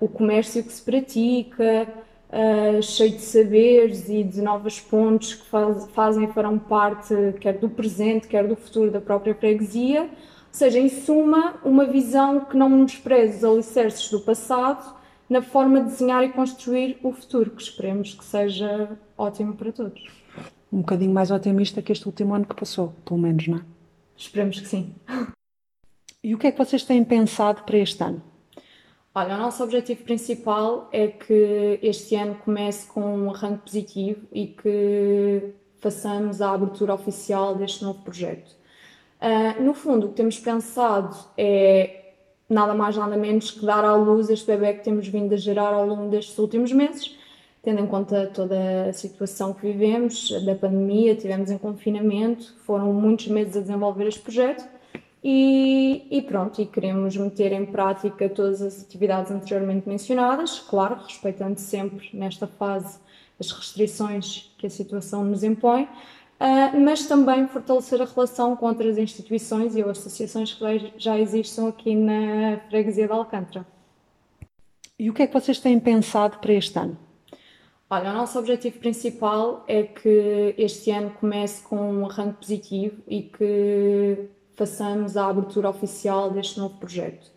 o 0.00 0.08
comércio 0.08 0.62
que 0.62 0.72
se 0.72 0.82
pratica, 0.82 1.88
uh, 2.30 2.82
cheio 2.82 3.12
de 3.12 3.22
saberes 3.22 4.08
e 4.08 4.22
de 4.22 4.40
novas 4.40 4.80
pontes 4.80 5.34
que 5.34 5.46
faz, 5.46 5.86
fazem 5.92 6.24
e 6.24 6.32
farão 6.32 6.58
parte 6.58 7.14
quer 7.40 7.58
do 7.58 7.68
presente, 7.68 8.28
quer 8.28 8.46
do 8.46 8.56
futuro 8.56 8.90
da 8.90 9.00
própria 9.00 9.34
freguesia. 9.34 10.02
Ou 10.02 10.08
seja, 10.50 10.78
em 10.78 10.88
suma, 10.88 11.56
uma 11.64 11.84
visão 11.84 12.40
que 12.40 12.56
não 12.56 12.84
despreze 12.84 13.38
os 13.38 13.44
alicerces 13.44 14.10
do 14.10 14.20
passado 14.20 14.96
na 15.28 15.42
forma 15.42 15.80
de 15.80 15.90
desenhar 15.90 16.24
e 16.24 16.30
construir 16.30 16.98
o 17.02 17.12
futuro, 17.12 17.50
que 17.50 17.62
esperemos 17.62 18.14
que 18.14 18.24
seja 18.24 18.96
ótimo 19.18 19.54
para 19.54 19.72
todos. 19.72 20.02
Um 20.72 20.78
bocadinho 20.78 21.12
mais 21.12 21.30
otimista 21.30 21.82
que 21.82 21.92
este 21.92 22.06
último 22.06 22.34
ano 22.34 22.46
que 22.46 22.54
passou, 22.54 22.94
pelo 23.04 23.18
menos, 23.18 23.46
não 23.48 23.58
é? 23.58 23.60
Esperemos 24.16 24.60
que 24.60 24.66
sim. 24.66 24.94
E 26.22 26.34
o 26.34 26.38
que 26.38 26.46
é 26.46 26.52
que 26.52 26.58
vocês 26.58 26.82
têm 26.84 27.04
pensado 27.04 27.62
para 27.62 27.78
este 27.78 28.02
ano? 28.02 28.22
Olha, 29.18 29.34
o 29.34 29.38
nosso 29.38 29.64
objetivo 29.64 30.04
principal 30.04 30.90
é 30.92 31.06
que 31.08 31.78
este 31.82 32.14
ano 32.14 32.34
comece 32.44 32.86
com 32.86 33.00
um 33.00 33.30
arranque 33.30 33.64
positivo 33.64 34.26
e 34.30 34.48
que 34.48 35.54
façamos 35.78 36.42
a 36.42 36.52
abertura 36.52 36.92
oficial 36.92 37.54
deste 37.54 37.82
novo 37.82 38.02
projeto. 38.02 38.54
Uh, 39.18 39.62
no 39.62 39.72
fundo, 39.72 40.04
o 40.04 40.08
que 40.10 40.16
temos 40.16 40.38
pensado 40.38 41.16
é 41.34 42.12
nada 42.46 42.74
mais 42.74 42.94
nada 42.94 43.16
menos 43.16 43.50
que 43.50 43.64
dar 43.64 43.86
à 43.86 43.94
luz 43.94 44.28
este 44.28 44.48
bebê 44.48 44.74
que 44.74 44.84
temos 44.84 45.08
vindo 45.08 45.32
a 45.32 45.38
gerar 45.38 45.72
ao 45.72 45.86
longo 45.86 46.10
destes 46.10 46.36
últimos 46.36 46.70
meses, 46.70 47.16
tendo 47.62 47.80
em 47.80 47.86
conta 47.86 48.26
toda 48.26 48.90
a 48.90 48.92
situação 48.92 49.54
que 49.54 49.62
vivemos, 49.62 50.28
da 50.44 50.54
pandemia, 50.54 51.14
tivemos 51.16 51.50
em 51.50 51.56
confinamento, 51.56 52.54
foram 52.66 52.92
muitos 52.92 53.28
meses 53.28 53.56
a 53.56 53.60
desenvolver 53.60 54.08
este 54.08 54.20
projeto 54.20 54.75
e, 55.28 56.06
e, 56.08 56.22
pronto, 56.22 56.62
e 56.62 56.66
queremos 56.66 57.16
meter 57.16 57.50
em 57.50 57.66
prática 57.66 58.28
todas 58.28 58.62
as 58.62 58.80
atividades 58.80 59.32
anteriormente 59.32 59.88
mencionadas, 59.88 60.60
claro, 60.60 61.00
respeitando 61.02 61.58
sempre 61.58 62.10
nesta 62.14 62.46
fase 62.46 63.00
as 63.40 63.50
restrições 63.50 64.54
que 64.56 64.68
a 64.68 64.70
situação 64.70 65.24
nos 65.24 65.42
impõe, 65.42 65.82
uh, 65.82 66.80
mas 66.80 67.06
também 67.06 67.48
fortalecer 67.48 68.00
a 68.00 68.04
relação 68.04 68.54
com 68.54 68.66
outras 68.66 68.96
instituições 68.98 69.74
e 69.74 69.82
associações 69.82 70.54
que 70.54 70.92
já 70.96 71.18
existam 71.18 71.70
aqui 71.70 71.96
na 71.96 72.60
freguesia 72.68 73.08
de 73.08 73.12
Alcântara. 73.12 73.66
E 74.96 75.10
o 75.10 75.12
que 75.12 75.24
é 75.24 75.26
que 75.26 75.34
vocês 75.34 75.58
têm 75.58 75.80
pensado 75.80 76.38
para 76.38 76.52
este 76.52 76.78
ano? 76.78 76.96
Olha, 77.90 78.10
o 78.10 78.14
nosso 78.14 78.38
objetivo 78.38 78.78
principal 78.78 79.64
é 79.66 79.82
que 79.82 80.54
este 80.56 80.92
ano 80.92 81.10
comece 81.18 81.64
com 81.64 81.76
um 81.76 82.06
arranque 82.06 82.38
positivo 82.38 83.02
e 83.08 83.22
que 83.22 84.35
façamos 84.56 85.16
a 85.16 85.26
abertura 85.26 85.68
oficial 85.68 86.30
deste 86.30 86.58
novo 86.58 86.74
projeto. 86.78 87.30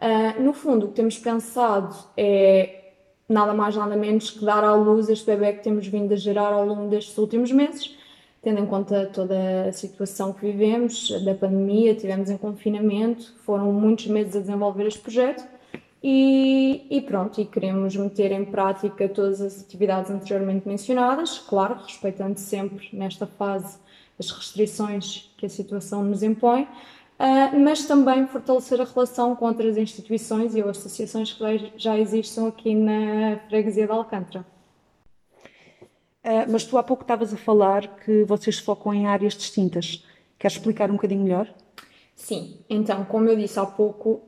Uh, 0.00 0.42
no 0.42 0.52
fundo, 0.52 0.86
o 0.86 0.88
que 0.88 0.94
temos 0.94 1.18
pensado 1.18 1.94
é 2.16 2.92
nada 3.28 3.54
mais 3.54 3.76
nada 3.76 3.96
menos 3.96 4.30
que 4.30 4.44
dar 4.44 4.64
à 4.64 4.74
luz 4.74 5.08
este 5.08 5.26
bebê 5.26 5.52
que 5.54 5.62
temos 5.62 5.86
vindo 5.86 6.12
a 6.12 6.16
gerar 6.16 6.52
ao 6.52 6.66
longo 6.66 6.88
destes 6.88 7.16
últimos 7.16 7.50
meses, 7.52 7.96
tendo 8.42 8.60
em 8.60 8.66
conta 8.66 9.06
toda 9.06 9.68
a 9.68 9.72
situação 9.72 10.32
que 10.32 10.40
vivemos, 10.40 11.10
da 11.24 11.34
pandemia, 11.34 11.94
tivemos 11.94 12.30
em 12.30 12.36
confinamento, 12.36 13.34
foram 13.44 13.72
muitos 13.72 14.06
meses 14.06 14.34
a 14.36 14.40
desenvolver 14.40 14.86
este 14.86 15.00
projeto 15.00 15.44
e, 16.02 16.86
e, 16.90 17.00
pronto, 17.02 17.40
e 17.40 17.44
queremos 17.44 17.94
meter 17.94 18.32
em 18.32 18.44
prática 18.44 19.08
todas 19.08 19.40
as 19.40 19.60
atividades 19.60 20.10
anteriormente 20.10 20.66
mencionadas, 20.66 21.38
claro, 21.38 21.74
respeitando 21.84 22.38
sempre 22.38 22.88
nesta 22.92 23.26
fase 23.26 23.78
as 24.20 24.30
restrições 24.30 25.32
que 25.36 25.46
a 25.46 25.48
situação 25.48 26.04
nos 26.04 26.22
impõe, 26.22 26.62
uh, 26.62 27.58
mas 27.58 27.86
também 27.86 28.26
fortalecer 28.26 28.80
a 28.80 28.84
relação 28.84 29.34
com 29.34 29.46
outras 29.46 29.76
instituições 29.76 30.54
e 30.54 30.60
associações 30.60 31.32
que 31.32 31.72
já 31.76 31.98
existam 31.98 32.46
aqui 32.46 32.74
na 32.74 33.40
freguesia 33.48 33.86
de 33.86 33.92
Alcântara. 33.92 34.46
Uh, 36.22 36.44
mas 36.52 36.64
tu 36.64 36.76
há 36.76 36.82
pouco 36.82 37.02
estavas 37.02 37.32
a 37.32 37.36
falar 37.36 37.88
que 38.04 38.22
vocês 38.24 38.58
focam 38.58 38.92
em 38.92 39.06
áreas 39.06 39.32
distintas. 39.34 40.04
Queres 40.38 40.56
explicar 40.58 40.90
um 40.90 40.94
bocadinho 40.94 41.22
melhor? 41.22 41.48
Sim, 42.14 42.58
então, 42.68 43.04
como 43.06 43.28
eu 43.28 43.36
disse 43.36 43.58
há 43.58 43.64
pouco, 43.64 44.22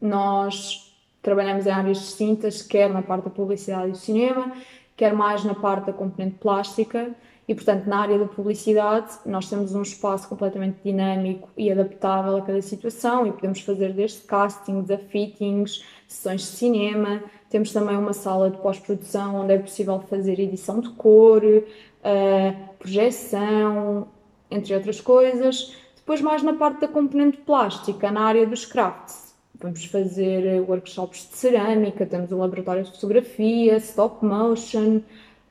nós 0.00 0.92
trabalhamos 1.22 1.66
em 1.66 1.70
áreas 1.70 1.98
distintas, 1.98 2.62
quer 2.62 2.90
na 2.90 3.00
parte 3.00 3.24
da 3.24 3.30
publicidade 3.30 3.88
e 3.88 3.90
do 3.92 3.96
cinema, 3.96 4.52
quer 4.96 5.12
mais 5.12 5.44
na 5.44 5.54
parte 5.54 5.86
da 5.86 5.92
componente 5.92 6.36
plástica. 6.38 7.14
E, 7.46 7.54
portanto, 7.54 7.86
na 7.86 8.00
área 8.00 8.18
da 8.18 8.24
publicidade, 8.24 9.18
nós 9.26 9.48
temos 9.50 9.74
um 9.74 9.82
espaço 9.82 10.28
completamente 10.28 10.78
dinâmico 10.82 11.48
e 11.56 11.70
adaptável 11.70 12.36
a 12.36 12.42
cada 12.42 12.62
situação 12.62 13.26
e 13.26 13.32
podemos 13.32 13.60
fazer 13.60 13.92
desde 13.92 14.22
castings 14.22 14.90
a 14.90 14.96
fittings, 14.96 15.84
sessões 16.08 16.40
de 16.40 16.46
cinema. 16.46 17.22
Temos 17.50 17.70
também 17.72 17.96
uma 17.96 18.14
sala 18.14 18.50
de 18.50 18.56
pós-produção 18.58 19.42
onde 19.42 19.52
é 19.52 19.58
possível 19.58 20.00
fazer 20.00 20.40
edição 20.40 20.80
de 20.80 20.88
cor, 20.90 21.42
uh, 21.44 22.74
projeção, 22.78 24.08
entre 24.50 24.74
outras 24.74 25.00
coisas. 25.00 25.76
Depois, 25.96 26.22
mais 26.22 26.42
na 26.42 26.54
parte 26.54 26.80
da 26.80 26.88
componente 26.88 27.38
plástica, 27.38 28.10
na 28.10 28.22
área 28.22 28.46
dos 28.46 28.64
crafts. 28.64 29.34
Vamos 29.60 29.84
fazer 29.86 30.60
workshops 30.68 31.28
de 31.30 31.36
cerâmica, 31.36 32.04
temos 32.04 32.32
um 32.32 32.38
laboratório 32.38 32.82
de 32.82 32.90
fotografia, 32.90 33.76
stop 33.76 34.24
motion. 34.24 35.00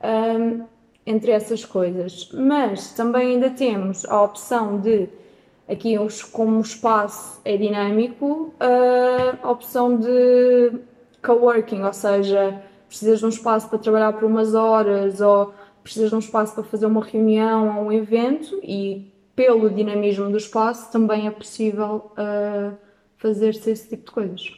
Um, 0.02 0.64
entre 1.06 1.30
essas 1.30 1.64
coisas. 1.64 2.30
Mas 2.32 2.92
também 2.92 3.32
ainda 3.32 3.50
temos 3.50 4.04
a 4.06 4.22
opção 4.22 4.80
de, 4.80 5.08
aqui 5.68 5.94
como 6.32 6.58
o 6.58 6.60
espaço 6.60 7.40
é 7.44 7.56
dinâmico, 7.56 8.54
a 9.42 9.50
opção 9.50 9.96
de 9.96 10.72
coworking, 11.22 11.82
ou 11.82 11.92
seja, 11.92 12.62
precisas 12.88 13.20
de 13.20 13.26
um 13.26 13.30
espaço 13.30 13.68
para 13.68 13.78
trabalhar 13.78 14.12
por 14.12 14.24
umas 14.24 14.54
horas 14.54 15.20
ou 15.20 15.52
precisas 15.82 16.10
de 16.10 16.16
um 16.16 16.18
espaço 16.18 16.54
para 16.54 16.64
fazer 16.64 16.86
uma 16.86 17.04
reunião 17.04 17.78
ou 17.78 17.84
um 17.86 17.92
evento 17.92 18.58
e 18.62 19.12
pelo 19.34 19.68
dinamismo 19.68 20.30
do 20.30 20.36
espaço 20.36 20.90
também 20.92 21.26
é 21.26 21.30
possível 21.30 22.12
uh, 22.12 22.76
fazer-se 23.16 23.70
esse 23.70 23.88
tipo 23.88 24.06
de 24.06 24.12
coisas. 24.12 24.52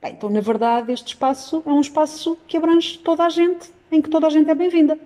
Bem, 0.00 0.12
então, 0.12 0.30
na 0.30 0.40
verdade, 0.40 0.92
este 0.92 1.08
espaço 1.08 1.62
é 1.66 1.70
um 1.70 1.80
espaço 1.80 2.38
que 2.46 2.56
abrange 2.56 2.98
toda 2.98 3.24
a 3.24 3.28
gente, 3.28 3.72
em 3.90 4.00
que 4.00 4.10
toda 4.10 4.26
a 4.26 4.30
gente 4.30 4.48
é 4.48 4.54
bem-vinda. 4.54 4.98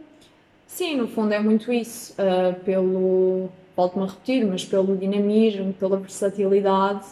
Sim, 0.73 0.97
no 0.97 1.07
fundo 1.07 1.35
é 1.35 1.39
muito 1.39 1.71
isso, 1.71 2.15
uh, 2.15 2.59
pelo, 2.61 3.51
volto-me 3.77 4.05
a 4.05 4.07
repetir, 4.07 4.47
mas 4.47 4.65
pelo 4.65 4.97
dinamismo, 4.97 5.75
pela 5.75 5.99
versatilidade 5.99 7.05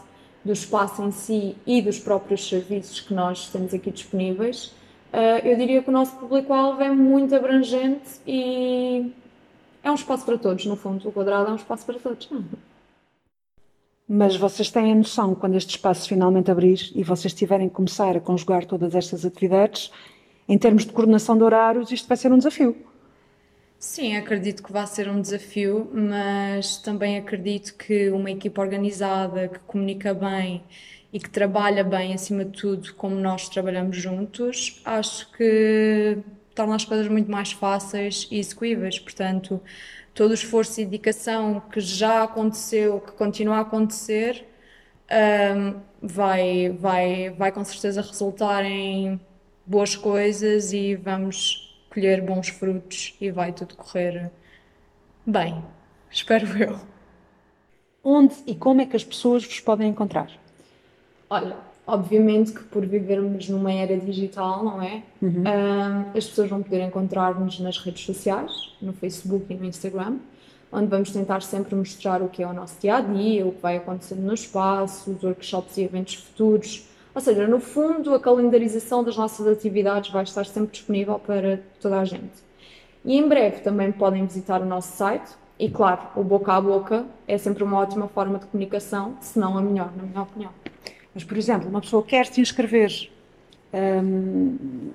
do 0.43 0.51
espaço 0.51 1.03
em 1.03 1.11
si 1.11 1.55
e 1.67 1.83
dos 1.83 1.99
próprios 1.99 2.49
serviços 2.49 3.01
que 3.01 3.13
nós 3.13 3.49
temos 3.49 3.75
aqui 3.75 3.91
disponíveis. 3.91 4.73
Uh, 5.13 5.45
eu 5.45 5.59
diria 5.59 5.83
que 5.83 5.91
o 5.91 5.93
nosso 5.93 6.17
público-alvo 6.17 6.81
é 6.81 6.91
muito 6.91 7.37
abrangente 7.37 8.09
e 8.27 9.13
é 9.83 9.91
um 9.91 9.95
espaço 9.95 10.25
para 10.25 10.39
todos, 10.39 10.65
no 10.65 10.75
fundo, 10.75 11.07
o 11.07 11.13
quadrado 11.13 11.51
é 11.51 11.53
um 11.53 11.57
espaço 11.57 11.85
para 11.85 11.99
todos. 11.99 12.31
Mas 14.09 14.37
vocês 14.37 14.71
têm 14.71 14.91
a 14.91 14.95
noção, 14.95 15.35
quando 15.35 15.57
este 15.57 15.77
espaço 15.77 16.09
finalmente 16.09 16.51
abrir 16.51 16.91
e 16.95 17.05
vocês 17.05 17.35
tiverem 17.35 17.69
que 17.69 17.75
começar 17.75 18.17
a 18.17 18.21
conjugar 18.21 18.65
todas 18.65 18.95
estas 18.95 19.27
atividades, 19.27 19.93
em 20.49 20.57
termos 20.57 20.87
de 20.87 20.93
coordenação 20.95 21.37
de 21.37 21.45
horários, 21.45 21.93
isto 21.93 22.09
vai 22.09 22.17
ser 22.17 22.33
um 22.33 22.39
desafio. 22.39 22.89
Sim, 23.81 24.15
acredito 24.17 24.63
que 24.63 24.71
vai 24.73 24.87
ser 24.87 25.09
um 25.09 25.21
desafio, 25.23 25.91
mas 25.93 26.77
também 26.77 27.17
acredito 27.17 27.75
que 27.77 28.11
uma 28.11 28.31
equipa 28.31 28.61
organizada, 28.61 29.49
que 29.49 29.59
comunica 29.61 30.13
bem 30.13 30.63
e 31.13 31.19
que 31.19 31.31
trabalha 31.31 31.83
bem, 31.83 32.13
acima 32.13 32.45
de 32.45 32.53
tudo, 32.61 32.95
como 32.95 33.15
nós 33.17 33.49
trabalhamos 33.49 33.97
juntos, 33.97 34.83
acho 34.85 35.33
que 35.33 36.19
torna 36.55 36.77
as 36.77 36.85
coisas 36.85 37.09
muito 37.09 37.31
mais 37.31 37.53
fáceis 37.53 38.29
e 38.31 38.39
execuíveis. 38.39 38.99
Portanto, 38.99 39.61
todo 40.15 40.33
o 40.33 40.35
esforço 40.35 40.81
e 40.81 40.85
dedicação 40.85 41.61
que 41.73 41.81
já 41.81 42.23
aconteceu, 42.25 43.01
que 43.01 43.13
continua 43.13 43.57
a 43.57 43.61
acontecer, 43.61 44.45
um, 45.57 45.81
vai, 46.03 46.69
vai, 46.71 47.31
vai 47.31 47.53
com 47.53 47.65
certeza 47.65 48.03
resultar 48.03 48.65
em 48.65 49.21
boas 49.67 49.97
coisas 49.97 50.73
e 50.73 50.97
vamos 50.97 51.70
colher 51.93 52.23
bons 52.23 52.49
frutos 52.49 53.15
e 53.21 53.31
vai 53.31 53.53
tudo 53.53 53.75
correr 53.77 54.31
bem. 55.27 55.63
Espero 56.11 56.47
eu. 56.57 56.79
Onde 58.03 58.35
e 58.47 58.55
como 58.55 58.81
é 58.81 58.87
que 58.87 58.97
as 58.97 59.05
pessoas 59.05 59.45
vos 59.45 59.61
podem 59.61 59.91
encontrar? 59.91 60.31
Olha, 61.29 61.57
obviamente 61.87 62.53
que 62.53 62.65
por 62.65 62.87
vivermos 62.87 63.49
numa 63.49 63.73
era 63.73 63.97
digital, 63.97 64.65
não 64.65 64.83
é? 64.83 65.03
Uhum. 65.21 65.43
Uh, 65.43 66.17
as 66.17 66.27
pessoas 66.27 66.49
vão 66.49 66.63
poder 66.63 66.81
encontrar-nos 66.81 67.61
nas 67.61 67.79
redes 67.79 68.05
sociais, 68.05 68.73
no 68.81 68.93
Facebook 68.93 69.53
e 69.53 69.57
no 69.57 69.67
Instagram, 69.67 70.17
onde 70.73 70.87
vamos 70.87 71.11
tentar 71.11 71.43
sempre 71.43 71.75
mostrar 71.75 72.23
o 72.23 72.29
que 72.29 72.43
é 72.43 72.47
o 72.47 72.53
nosso 72.53 72.81
dia 72.81 72.97
a 72.97 73.01
dia, 73.01 73.47
o 73.47 73.53
que 73.53 73.61
vai 73.61 73.77
acontecendo 73.77 74.23
no 74.23 74.33
espaço, 74.33 75.11
os 75.11 75.23
workshops 75.23 75.77
e 75.77 75.83
eventos 75.83 76.15
futuros. 76.15 76.87
Ou 77.15 77.21
seja, 77.21 77.47
no 77.47 77.59
fundo, 77.59 78.15
a 78.15 78.21
calendarização 78.21 79.03
das 79.03 79.17
nossas 79.17 79.47
atividades 79.47 80.11
vai 80.11 80.23
estar 80.23 80.47
sempre 80.47 80.73
disponível 80.73 81.19
para 81.19 81.61
toda 81.81 81.99
a 82.01 82.05
gente. 82.05 82.51
E 83.05 83.17
em 83.17 83.29
breve 83.29 83.61
também 83.61 83.91
podem 83.91 84.25
visitar 84.25 84.61
o 84.61 84.65
nosso 84.65 84.97
site. 84.97 85.31
E 85.59 85.69
claro, 85.69 86.01
o 86.17 86.23
boca 86.23 86.53
a 86.53 86.61
boca 86.61 87.05
é 87.27 87.37
sempre 87.37 87.63
uma 87.65 87.79
ótima 87.79 88.09
forma 88.09 88.39
de 88.39 88.47
comunicação, 88.47 89.17
se 89.21 89.39
não 89.39 89.59
a 89.59 89.61
melhor, 89.61 89.93
na 89.97 90.05
minha 90.05 90.23
opinião. 90.23 90.51
Mas, 91.15 91.25
por 91.25 91.37
exemplo, 91.37 91.69
uma 91.69 91.81
pessoa 91.81 92.03
quer 92.03 92.27
se 92.27 92.41
inscrever 92.41 93.11
um, 93.73 94.93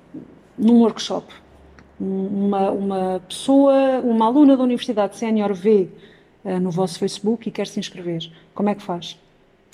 num 0.58 0.80
workshop, 0.80 1.32
uma, 2.00 2.70
uma 2.70 3.22
pessoa, 3.28 4.00
uma 4.02 4.26
aluna 4.26 4.56
da 4.56 4.62
Universidade 4.62 5.16
Sénior 5.16 5.52
vê 5.54 5.88
uh, 6.44 6.58
no 6.58 6.70
vosso 6.70 6.98
Facebook 6.98 7.48
e 7.48 7.52
quer 7.52 7.66
se 7.66 7.78
inscrever, 7.78 8.30
como 8.54 8.68
é 8.68 8.74
que 8.74 8.82
faz? 8.82 9.18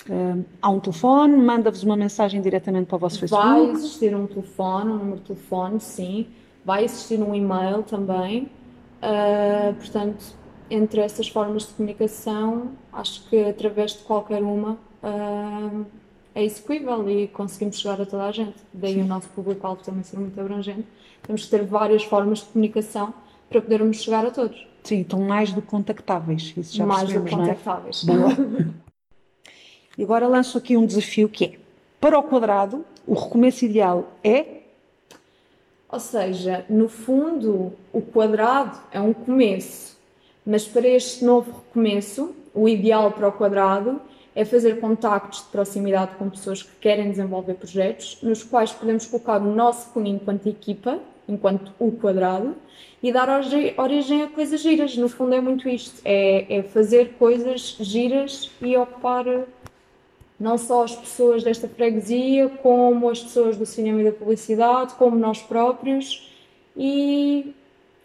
Uh, 0.09 0.43
há 0.61 0.69
um 0.69 0.79
telefone, 0.79 1.37
manda-vos 1.37 1.83
uma 1.83 1.95
mensagem 1.95 2.41
diretamente 2.41 2.87
para 2.87 2.95
o 2.95 2.99
vosso 2.99 3.19
Facebook? 3.19 3.47
Vai 3.47 3.69
existir 3.69 4.15
um 4.15 4.27
telefone, 4.27 4.91
um 4.91 4.97
número 4.97 5.17
de 5.17 5.23
telefone, 5.23 5.79
sim. 5.79 6.27
Vai 6.65 6.85
existir 6.85 7.21
um 7.21 7.33
e-mail 7.33 7.83
também. 7.83 8.49
Uh, 9.01 9.73
portanto, 9.75 10.35
entre 10.69 11.01
essas 11.01 11.27
formas 11.27 11.67
de 11.67 11.73
comunicação, 11.73 12.71
acho 12.91 13.27
que 13.29 13.43
através 13.43 13.91
de 13.91 13.99
qualquer 13.99 14.41
uma 14.41 14.71
uh, 15.03 15.85
é 16.35 16.43
execuível 16.43 17.07
e 17.09 17.27
conseguimos 17.27 17.79
chegar 17.79 18.01
a 18.01 18.05
toda 18.05 18.23
a 18.23 18.31
gente. 18.31 18.55
Daí 18.73 18.95
Sim. 18.95 19.01
o 19.03 19.05
nosso 19.05 19.29
público-alvo 19.29 19.83
também 19.83 20.03
ser 20.03 20.17
muito 20.17 20.39
abrangente. 20.39 20.85
Temos 21.21 21.45
que 21.45 21.51
ter 21.51 21.63
várias 21.63 22.03
formas 22.03 22.39
de 22.39 22.45
comunicação 22.45 23.13
para 23.49 23.61
podermos 23.61 23.97
chegar 23.97 24.25
a 24.25 24.31
todos. 24.31 24.67
Sim, 24.83 25.01
estão 25.01 25.21
mais 25.21 25.53
do 25.53 25.61
que 25.61 25.67
contactáveis. 25.67 26.53
Isso 26.57 26.75
já 26.75 26.85
mais 26.85 27.11
do 27.13 27.21
que 27.21 27.33
é? 27.33 27.37
contactáveis. 27.37 28.05
É? 28.07 28.11
Boa. 28.11 28.73
e 29.97 30.03
agora 30.03 30.27
lanço 30.27 30.57
aqui 30.57 30.75
um 30.75 30.85
desafio 30.85 31.29
que 31.29 31.45
é, 31.45 31.53
para 31.99 32.17
o 32.17 32.23
quadrado, 32.23 32.85
o 33.05 33.13
recomeço 33.13 33.65
ideal 33.65 34.11
é? 34.23 34.61
Ou 35.89 35.99
seja, 35.99 36.65
no 36.69 36.89
fundo, 36.89 37.73
o 37.91 38.01
quadrado 38.01 38.79
é 38.91 38.99
um 38.99 39.13
começo, 39.13 39.95
mas 40.45 40.67
para 40.67 40.87
este 40.87 41.23
novo 41.23 41.51
recomeço, 41.51 42.35
o 42.53 42.67
ideal 42.67 43.11
para 43.11 43.27
o 43.27 43.31
quadrado 43.31 44.01
é 44.35 44.43
fazer 44.43 44.79
contactos 44.79 45.41
de 45.43 45.45
proximidade 45.49 46.15
com 46.15 46.29
pessoas 46.29 46.63
que 46.63 46.75
querem 46.81 47.11
desenvolver 47.11 47.53
projetos, 47.53 48.17
nos 48.23 48.43
quais 48.43 48.71
podemos 48.71 49.05
colocar 49.05 49.39
o 49.39 49.53
nosso 49.53 49.91
cunho 49.91 50.07
enquanto 50.07 50.47
equipa, 50.47 50.99
enquanto 51.29 51.71
o 51.79 51.91
quadrado, 51.91 52.55
e 53.01 53.11
dar 53.11 53.29
origem 53.77 54.23
a 54.23 54.27
coisas 54.27 54.61
giras. 54.61 54.97
No 54.97 55.07
fundo 55.07 55.35
é 55.35 55.41
muito 55.41 55.69
isto, 55.69 56.01
é, 56.03 56.57
é 56.57 56.63
fazer 56.63 57.13
coisas 57.19 57.77
giras 57.79 58.49
e 58.61 58.75
ocupar 58.75 59.25
não 60.39 60.57
só 60.57 60.83
as 60.83 60.95
pessoas 60.95 61.43
desta 61.43 61.67
freguesia, 61.67 62.49
como 62.49 63.09
as 63.09 63.21
pessoas 63.21 63.57
do 63.57 63.65
cinema 63.65 64.01
e 64.01 64.05
da 64.05 64.11
publicidade, 64.11 64.95
como 64.95 65.15
nós 65.15 65.41
próprios, 65.41 66.29
e, 66.75 67.53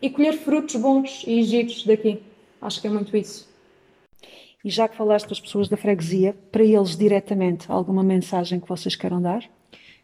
e 0.01 0.11
colher 0.11 0.35
frutos 0.35 0.77
bons 0.77 1.25
e 1.27 1.43
giros 1.43 1.85
daqui. 1.85 2.23
Acho 2.61 2.81
que 2.81 2.87
é 2.87 2.91
muito 2.91 3.17
isso. 3.17 3.49
E 4.65 4.71
já 4.71 4.89
que 4.89 4.97
falaste 4.97 5.29
das 5.29 5.41
pessoas 5.41 5.69
da 5.69 5.77
freguesia, 5.77 6.35
para 6.51 6.65
eles 6.65 6.97
diretamente, 6.97 7.71
alguma 7.71 8.03
mensagem 8.03 8.59
que 8.59 8.69
vocês 8.69 8.97
queiram 8.97 9.23
dar? 9.23 9.45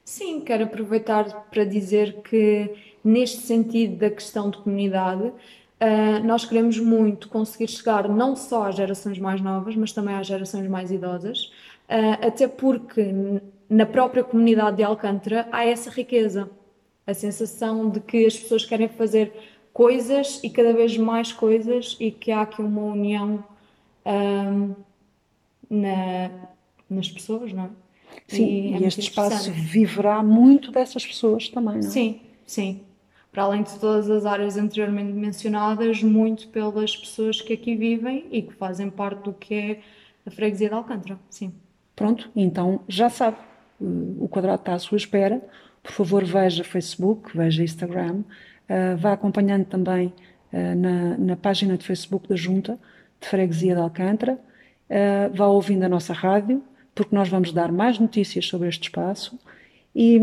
Sim, 0.04 0.40
quero 0.40 0.64
aproveitar 0.64 1.46
para 1.50 1.64
dizer 1.64 2.20
que, 2.22 2.70
neste 3.02 3.38
sentido 3.38 3.96
da 3.96 4.10
questão 4.10 4.50
de 4.50 4.58
comunidade, 4.58 5.24
uh, 5.24 6.24
nós 6.24 6.44
queremos 6.44 6.78
muito 6.78 7.28
conseguir 7.28 7.68
chegar 7.68 8.08
não 8.08 8.36
só 8.36 8.64
às 8.68 8.76
gerações 8.76 9.18
mais 9.18 9.40
novas, 9.40 9.74
mas 9.74 9.92
também 9.92 10.14
às 10.14 10.26
gerações 10.26 10.68
mais 10.68 10.90
idosas, 10.90 11.50
até 11.88 12.48
porque 12.48 13.12
na 13.68 13.86
própria 13.86 14.24
comunidade 14.24 14.78
de 14.78 14.82
Alcântara 14.82 15.48
há 15.50 15.64
essa 15.64 15.90
riqueza, 15.90 16.50
a 17.06 17.14
sensação 17.14 17.88
de 17.90 18.00
que 18.00 18.24
as 18.24 18.36
pessoas 18.36 18.64
querem 18.64 18.88
fazer 18.88 19.32
coisas 19.72 20.40
e 20.42 20.50
cada 20.50 20.72
vez 20.72 20.96
mais 20.96 21.32
coisas 21.32 21.96
e 21.98 22.10
que 22.10 22.30
há 22.30 22.42
aqui 22.42 22.62
uma 22.62 22.82
união 22.82 23.44
um, 24.06 24.74
na, 25.68 26.30
nas 26.88 27.10
pessoas, 27.10 27.52
não 27.52 27.64
é? 27.64 27.70
Sim, 28.28 28.44
e, 28.44 28.74
é 28.74 28.78
e 28.78 28.84
este 28.84 29.00
espaço 29.00 29.50
viverá 29.50 30.22
muito 30.22 30.70
dessas 30.70 31.04
pessoas 31.04 31.48
também, 31.48 31.74
não 31.74 31.88
é? 31.88 31.90
Sim, 31.90 32.20
sim. 32.46 32.80
Para 33.32 33.42
além 33.42 33.64
de 33.64 33.76
todas 33.78 34.08
as 34.08 34.24
áreas 34.24 34.56
anteriormente 34.56 35.12
mencionadas, 35.12 36.02
muito 36.02 36.48
pelas 36.48 36.96
pessoas 36.96 37.40
que 37.40 37.52
aqui 37.52 37.74
vivem 37.74 38.26
e 38.30 38.42
que 38.42 38.54
fazem 38.54 38.88
parte 38.88 39.24
do 39.24 39.32
que 39.32 39.54
é 39.54 39.80
a 40.24 40.30
freguesia 40.30 40.68
de 40.68 40.74
Alcântara, 40.74 41.18
sim. 41.28 41.52
Pronto, 41.94 42.30
então 42.34 42.80
já 42.88 43.08
sabe. 43.08 43.36
o 43.80 44.28
quadrado 44.28 44.60
está 44.60 44.74
à 44.74 44.78
sua 44.78 44.96
espera. 44.96 45.40
Por 45.82 45.92
favor, 45.92 46.24
veja 46.24 46.64
Facebook, 46.64 47.36
veja 47.36 47.62
Instagram, 47.62 48.20
uh, 48.22 48.96
vá 48.96 49.12
acompanhando 49.12 49.66
também 49.66 50.12
uh, 50.52 50.74
na, 50.76 51.18
na, 51.18 51.36
página 51.36 51.76
de 51.76 51.84
Facebook 51.84 52.28
da 52.28 52.36
Junta 52.36 52.78
de 53.20 53.28
Freguesia 53.28 53.74
de 53.74 53.80
Alcântara, 53.80 54.38
vá 55.32 55.46
ouvindo 55.46 55.82
a 55.84 55.88
nossa 55.88 56.12
rádio, 56.12 56.62
porque 56.94 57.14
nós 57.14 57.28
vamos 57.28 57.52
dar 57.52 57.72
mais 57.72 57.98
notícias 57.98 58.44
sobre 58.44 58.68
este 58.68 58.82
espaço 58.82 59.38
e, 59.94 60.20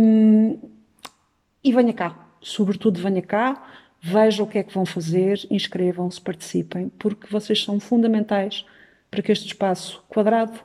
e 1.63 1.71
venha 1.71 1.93
cá, 1.93 2.15
sobretudo 2.39 3.01
venha 3.01 3.23
cá, 3.23 3.63
veja 3.99 4.43
o 4.43 4.47
que 4.47 4.60
é 4.60 4.63
que 4.63 4.73
vão 4.73 4.86
fazer, 4.86 5.39
inscrevam-se, 5.49 6.21
participem, 6.21 6.89
porque 6.99 7.27
vocês 7.27 7.63
são 7.63 7.79
fundamentais 7.79 8.65
para 9.10 9.21
que 9.21 9.31
este 9.31 9.47
espaço 9.47 10.03
quadrado 10.07 10.60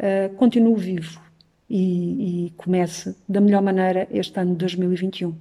uh, 0.00 0.34
continue 0.36 0.74
vivo 0.74 1.20
e, 1.68 2.46
e 2.46 2.50
comece 2.56 3.14
da 3.28 3.40
melhor 3.40 3.62
maneira 3.62 4.08
este 4.10 4.40
ano 4.40 4.52
de 4.52 4.58
2021. 4.58 5.34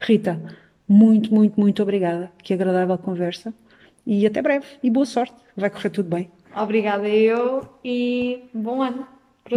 Rita, 0.00 0.40
muito, 0.88 1.32
muito, 1.32 1.60
muito 1.60 1.82
obrigada. 1.82 2.32
Que 2.42 2.54
agradável 2.54 2.98
conversa. 2.98 3.54
E 4.04 4.26
até 4.26 4.42
breve. 4.42 4.66
E 4.82 4.90
boa 4.90 5.06
sorte. 5.06 5.34
Vai 5.56 5.70
correr 5.70 5.90
tudo 5.90 6.08
bem. 6.08 6.30
Obrigada 6.54 7.08
eu 7.08 7.68
e 7.84 8.44
bom 8.52 8.82
ano. 8.82 9.06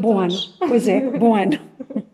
bom 0.02 0.20
todos. 0.20 0.58
ano. 0.60 0.70
Pois 0.70 0.88
é, 0.88 1.02
bom 1.18 1.36
ano. 1.36 1.60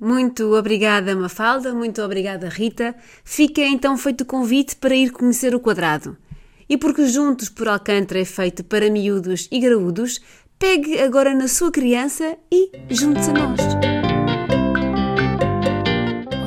Muito 0.00 0.54
obrigada, 0.54 1.16
Mafalda. 1.16 1.74
Muito 1.74 2.00
obrigada, 2.02 2.48
Rita. 2.48 2.94
Fica 3.24 3.62
então 3.62 3.96
feito 3.98 4.20
o 4.20 4.26
convite 4.26 4.76
para 4.76 4.94
ir 4.94 5.10
conhecer 5.10 5.54
o 5.56 5.60
quadrado. 5.60 6.16
E 6.68 6.76
porque 6.76 7.06
Juntos 7.06 7.48
por 7.48 7.68
Alcântara 7.68 8.20
é 8.20 8.24
feito 8.24 8.62
para 8.62 8.90
miúdos 8.90 9.48
e 9.50 9.58
graúdos, 9.58 10.20
Pegue 10.58 10.98
agora 10.98 11.32
na 11.36 11.46
sua 11.46 11.70
criança 11.70 12.36
e 12.50 12.72
junte-se 12.90 13.30
a 13.30 13.32
nós. 13.32 13.60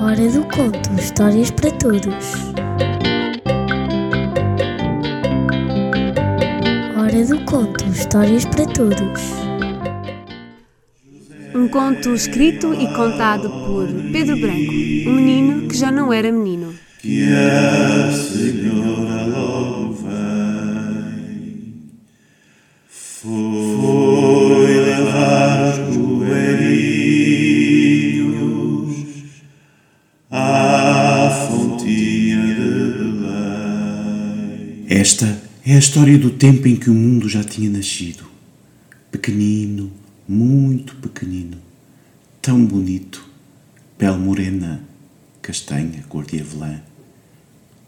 Hora 0.02 0.28
do 0.28 0.44
conto, 0.54 0.92
histórias 1.00 1.50
para 1.50 1.72
todos. 1.72 2.34
Hora 6.98 7.26
do 7.26 7.46
conto, 7.46 7.86
histórias 7.86 8.44
para 8.44 8.66
todos. 8.66 9.22
Um 11.56 11.70
conto 11.70 12.14
escrito 12.14 12.74
e 12.74 12.94
contado 12.94 13.50
por 13.50 13.88
Pedro 14.12 14.36
Branco, 14.42 14.74
um 15.10 15.14
menino 15.14 15.70
que 15.70 15.78
já 15.78 15.90
não 15.90 16.12
era 16.12 16.30
menino. 16.34 16.76
Que 17.00 17.24
a 17.34 18.12
senhora 18.12 19.26
logo 19.28 19.91
Foi 23.22 24.80
levar 24.84 25.74
os 25.74 25.96
coelhinhos 25.96 26.42
à 30.32 31.30
fontinha 31.48 32.48
de 32.48 32.98
Belém. 33.20 34.86
Esta 34.90 35.40
é 35.64 35.76
a 35.76 35.78
história 35.78 36.18
do 36.18 36.32
tempo 36.32 36.68
em 36.68 36.76
que 36.76 36.90
o 36.90 36.96
mundo 36.96 37.30
já 37.30 37.44
tinha 37.44 37.70
nascido. 37.70 38.24
Pequenino, 39.12 39.92
muito 40.28 40.96
pequenino, 40.96 41.60
tão 42.42 42.66
bonito, 42.66 43.24
pele 44.00 44.18
morena, 44.18 44.82
castanha, 45.44 46.04
cor 46.10 46.26
de 46.26 46.40
avelã, 46.40 46.82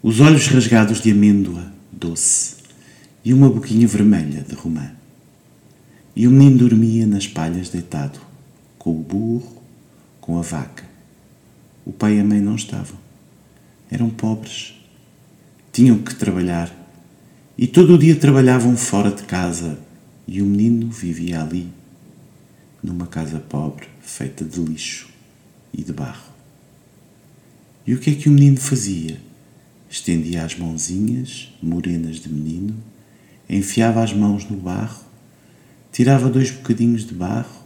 os 0.00 0.20
olhos 0.20 0.46
rasgados 0.46 1.00
de 1.00 1.10
amêndoa 1.10 1.72
doce 1.90 2.54
e 3.24 3.34
uma 3.34 3.50
boquinha 3.50 3.88
vermelha 3.88 4.46
de 4.48 4.54
romã. 4.54 4.92
E 6.16 6.28
o 6.28 6.30
menino 6.30 6.58
dormia 6.58 7.06
nas 7.06 7.26
palhas 7.26 7.68
deitado, 7.68 8.20
com 8.78 8.90
o 8.90 9.02
burro, 9.02 9.60
com 10.20 10.38
a 10.38 10.42
vaca. 10.42 10.84
O 11.84 11.92
pai 11.92 12.16
e 12.16 12.20
a 12.20 12.24
mãe 12.24 12.40
não 12.40 12.54
estavam. 12.54 12.96
Eram 13.90 14.08
pobres. 14.08 14.74
Tinham 15.72 15.98
que 15.98 16.14
trabalhar. 16.14 16.72
E 17.58 17.66
todo 17.66 17.94
o 17.94 17.98
dia 17.98 18.14
trabalhavam 18.14 18.76
fora 18.76 19.10
de 19.10 19.24
casa. 19.24 19.78
E 20.26 20.40
o 20.40 20.46
menino 20.46 20.88
vivia 20.88 21.42
ali, 21.42 21.68
numa 22.82 23.06
casa 23.06 23.38
pobre, 23.40 23.88
feita 24.00 24.44
de 24.44 24.60
lixo 24.60 25.08
e 25.72 25.82
de 25.82 25.92
barro. 25.92 26.32
E 27.86 27.92
o 27.92 27.98
que 27.98 28.10
é 28.10 28.14
que 28.14 28.28
o 28.28 28.32
menino 28.32 28.56
fazia? 28.56 29.20
Estendia 29.90 30.44
as 30.44 30.56
mãozinhas, 30.56 31.52
morenas 31.60 32.16
de 32.16 32.28
menino, 32.28 32.74
enfiava 33.50 34.02
as 34.02 34.14
mãos 34.14 34.48
no 34.48 34.56
barro 34.56 35.04
tirava 35.94 36.28
dois 36.28 36.50
bocadinhos 36.50 37.06
de 37.06 37.14
barro, 37.14 37.62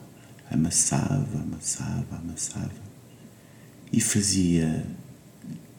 amassava, 0.50 1.40
amassava, 1.40 2.18
amassava 2.22 2.70
e 3.90 4.02
fazia 4.02 4.84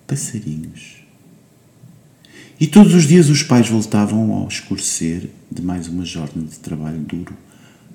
passarinhos. 0.08 1.04
E 2.60 2.66
todos 2.66 2.96
os 2.96 3.04
dias 3.04 3.30
os 3.30 3.44
pais 3.44 3.70
voltavam 3.70 4.34
ao 4.34 4.48
escurecer 4.48 5.30
de 5.50 5.62
mais 5.62 5.88
uma 5.88 6.04
jornada 6.04 6.48
de 6.48 6.58
trabalho 6.58 7.00
duro 7.02 7.38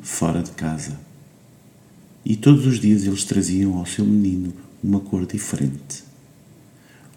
fora 0.01 0.41
de 0.41 0.53
casa. 0.53 1.01
E 2.25 2.37
todos 2.37 2.65
os 2.65 2.79
dias 2.79 3.03
eles 3.03 3.25
traziam 3.25 3.77
ao 3.77 3.85
seu 3.85 4.05
menino 4.05 4.55
uma 4.81 5.01
cor 5.01 5.27
diferente. 5.27 6.05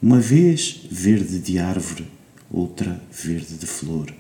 Uma 0.01 0.19
vez 0.19 0.87
verde 0.89 1.37
de 1.37 1.59
árvore, 1.59 2.07
outra 2.49 2.99
verde 3.11 3.57
de 3.57 3.67
flor. 3.67 4.11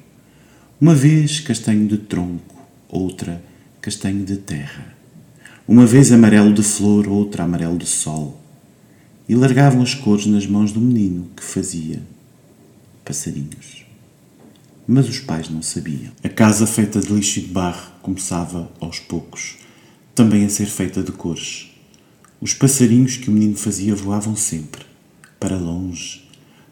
Uma 0.79 0.93
vez 0.93 1.39
castanho 1.39 1.87
de 1.87 1.97
tronco, 1.97 2.56
outra 2.89 3.43
castanho 3.81 4.25
de 4.25 4.37
terra. 4.37 4.95
Uma 5.67 5.85
vez 5.85 6.11
amarelo 6.11 6.53
de 6.53 6.63
flor, 6.63 7.07
outra 7.07 7.43
amarelo 7.43 7.77
de 7.77 7.85
sol. 7.85 8.41
E 9.27 9.35
largavam 9.35 9.81
as 9.81 9.93
cores 9.93 10.25
nas 10.25 10.45
mãos 10.45 10.71
do 10.71 10.79
menino 10.79 11.29
que 11.35 11.43
fazia 11.43 12.01
passarinhos. 13.03 13.85
Mas 14.87 15.09
os 15.09 15.19
pais 15.19 15.49
não 15.49 15.61
sabiam. 15.61 16.11
A 16.23 16.29
casa 16.29 16.65
feita 16.65 16.99
de 17.01 17.11
lixo 17.11 17.39
e 17.39 17.41
de 17.41 17.49
barro 17.49 17.91
começava, 18.01 18.71
aos 18.79 18.99
poucos, 18.99 19.57
também 20.15 20.45
a 20.45 20.49
ser 20.49 20.67
feita 20.67 21.03
de 21.03 21.11
cores. 21.11 21.69
Os 22.39 22.53
passarinhos 22.53 23.17
que 23.17 23.29
o 23.29 23.33
menino 23.33 23.55
fazia 23.55 23.95
voavam 23.95 24.35
sempre, 24.35 24.85
para 25.39 25.57
longe, 25.57 26.25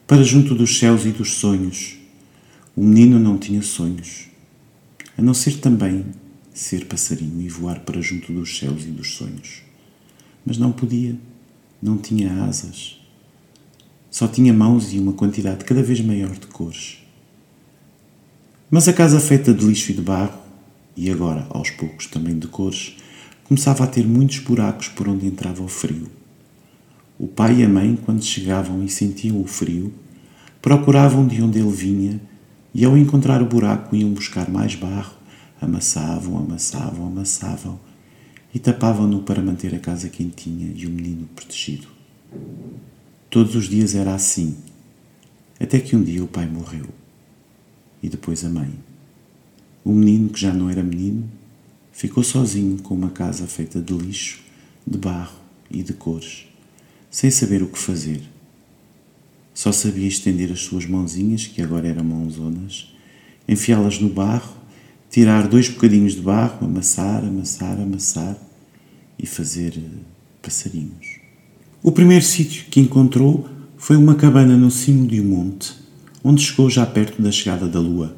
para 0.08 0.24
junto 0.24 0.56
dos 0.56 0.78
céus 0.80 1.06
e 1.06 1.10
dos 1.10 1.34
sonhos. 1.34 1.98
O 2.76 2.82
menino 2.82 3.20
não 3.20 3.38
tinha 3.38 3.62
sonhos 3.62 4.28
a 5.18 5.22
não 5.22 5.34
ser 5.34 5.60
também 5.60 6.06
ser 6.54 6.86
passarinho 6.86 7.42
e 7.42 7.50
voar 7.50 7.82
para 7.82 8.02
junto 8.02 8.32
dos 8.32 8.58
céus 8.58 8.84
e 8.84 8.88
dos 8.88 9.16
sonhos. 9.16 9.62
Mas 10.46 10.58
não 10.58 10.72
podia, 10.72 11.16
não 11.82 11.98
tinha 11.98 12.44
asas. 12.44 13.00
Só 14.10 14.28
tinha 14.28 14.54
mãos 14.54 14.94
e 14.94 15.00
uma 15.00 15.14
quantidade 15.14 15.66
cada 15.66 15.84
vez 15.84 16.00
maior 16.00 16.32
de 16.32 16.48
cores. 16.48 17.00
Mas 18.72 18.88
a 18.88 18.94
casa 18.94 19.20
feita 19.20 19.54
de 19.54 19.66
lixo 19.66 19.92
e 19.92 19.96
de 19.96 20.02
barro, 20.02 20.40
e 20.96 21.12
agora 21.12 21.46
aos 21.50 21.70
poucos 21.72 22.08
também 22.08 22.40
de 22.40 22.48
cores, 22.48 22.96
começava 23.44 23.84
a 23.84 23.88
ter 23.88 24.08
muitos 24.08 24.40
buracos 24.40 24.88
por 24.88 25.08
onde 25.08 25.28
entrava 25.28 25.62
o 25.62 25.68
frio. 25.68 26.10
O 27.20 27.28
pai 27.28 27.62
e 27.62 27.64
a 27.64 27.70
mãe, 27.70 27.98
quando 28.06 28.24
chegavam 28.24 28.84
e 28.84 28.90
sentiam 28.90 29.42
o 29.42 29.46
frio, 29.46 29.94
procuravam 30.62 31.28
de 31.28 31.42
onde 31.42 31.60
ele 31.60 31.72
vinha 31.72 32.20
e 32.76 32.84
ao 32.84 32.98
encontrar 32.98 33.42
o 33.42 33.46
buraco 33.46 33.96
iam 33.96 34.12
buscar 34.12 34.50
mais 34.50 34.76
barro, 34.76 35.16
amassavam, 35.62 36.38
amassavam, 36.38 37.08
amassavam. 37.08 37.80
E 38.54 38.60
tapavam-no 38.60 39.24
para 39.24 39.42
manter 39.42 39.74
a 39.74 39.80
casa 39.80 40.10
quentinha 40.10 40.74
e 40.76 40.86
o 40.86 40.90
menino 40.90 41.26
protegido. 41.34 41.88
Todos 43.30 43.56
os 43.56 43.70
dias 43.70 43.96
era 43.96 44.14
assim, 44.14 44.58
até 45.58 45.80
que 45.80 45.96
um 45.96 46.04
dia 46.04 46.22
o 46.22 46.28
pai 46.28 46.46
morreu. 46.48 46.88
E 48.04 48.10
depois 48.10 48.44
a 48.44 48.50
mãe. 48.50 48.74
O 49.82 49.94
menino, 49.94 50.28
que 50.28 50.42
já 50.42 50.54
não 50.54 50.70
era 50.70 50.84
menino, 50.84 51.30
ficou 51.94 52.26
sozinho 52.26 52.82
com 52.82 52.94
uma 52.94 53.10
casa 53.10 53.48
feita 53.48 53.82
de 53.82 53.94
lixo, 53.94 54.44
de 54.86 54.98
barro 54.98 55.40
e 55.72 55.82
de 55.82 55.94
cores, 55.94 56.46
sem 57.10 57.32
saber 57.32 57.64
o 57.64 57.68
que 57.68 57.80
fazer 57.80 58.35
só 59.56 59.72
sabia 59.72 60.08
estender 60.08 60.52
as 60.52 60.60
suas 60.60 60.86
mãozinhas, 60.86 61.48
que 61.48 61.62
agora 61.62 61.88
eram 61.88 62.04
mãozonas, 62.04 62.94
enfiá-las 63.48 64.02
no 64.02 64.10
barro, 64.10 64.54
tirar 65.10 65.48
dois 65.48 65.70
bocadinhos 65.70 66.14
de 66.14 66.20
barro, 66.20 66.66
amassar, 66.66 67.24
amassar, 67.24 67.80
amassar 67.80 68.38
e 69.18 69.26
fazer 69.26 69.76
eh, 69.78 70.00
passarinhos. 70.42 71.22
O 71.82 71.90
primeiro 71.90 72.26
sítio 72.26 72.66
que 72.70 72.82
encontrou 72.82 73.48
foi 73.78 73.96
uma 73.96 74.16
cabana 74.16 74.58
no 74.58 74.70
cimo 74.70 75.08
de 75.08 75.22
um 75.22 75.26
monte, 75.26 75.74
onde 76.22 76.44
chegou 76.44 76.70
já 76.70 76.86
perto 76.86 77.22
da 77.22 77.32
chegada 77.32 77.66
da 77.66 77.80
lua. 77.80 78.14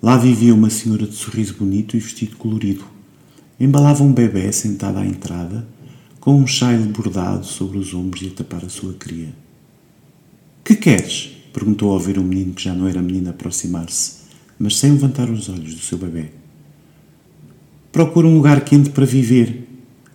Lá 0.00 0.16
vivia 0.16 0.54
uma 0.54 0.70
senhora 0.70 1.04
de 1.04 1.16
sorriso 1.16 1.56
bonito 1.58 1.96
e 1.96 2.00
vestido 2.00 2.36
colorido. 2.36 2.84
Embalava 3.58 4.04
um 4.04 4.12
bebê 4.12 4.52
sentado 4.52 4.98
à 4.98 5.04
entrada, 5.04 5.66
com 6.20 6.36
um 6.36 6.46
chale 6.46 6.86
bordado 6.86 7.44
sobre 7.44 7.76
os 7.76 7.92
ombros 7.92 8.22
e 8.22 8.28
a 8.28 8.30
tapar 8.30 8.64
a 8.64 8.68
sua 8.68 8.92
cria. 8.92 9.43
Que 10.64 10.74
queres? 10.74 11.30
perguntou 11.52 11.92
ao 11.92 12.00
ver 12.00 12.18
o 12.18 12.24
menino 12.24 12.54
que 12.54 12.64
já 12.64 12.72
não 12.74 12.88
era 12.88 13.02
menino 13.02 13.28
aproximar-se, 13.28 14.22
mas 14.58 14.78
sem 14.78 14.92
levantar 14.92 15.28
os 15.28 15.50
olhos 15.50 15.74
do 15.74 15.80
seu 15.80 15.98
bebê. 15.98 16.30
Procura 17.92 18.26
um 18.26 18.34
lugar 18.34 18.64
quente 18.64 18.88
para 18.88 19.04
viver, 19.04 19.68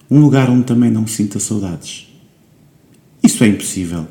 um 0.09 0.19
lugar 0.19 0.49
onde 0.49 0.65
também 0.65 0.89
não 0.89 1.05
sinta 1.05 1.39
saudades. 1.39 2.07
Isso 3.23 3.43
é 3.43 3.47
impossível. 3.47 4.07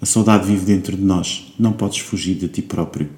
A 0.00 0.06
saudade 0.06 0.46
vive 0.46 0.64
dentro 0.64 0.96
de 0.96 1.02
nós, 1.02 1.52
não 1.58 1.72
podes 1.72 1.98
fugir 1.98 2.36
de 2.36 2.46
ti 2.46 2.62
próprio. 2.62 3.10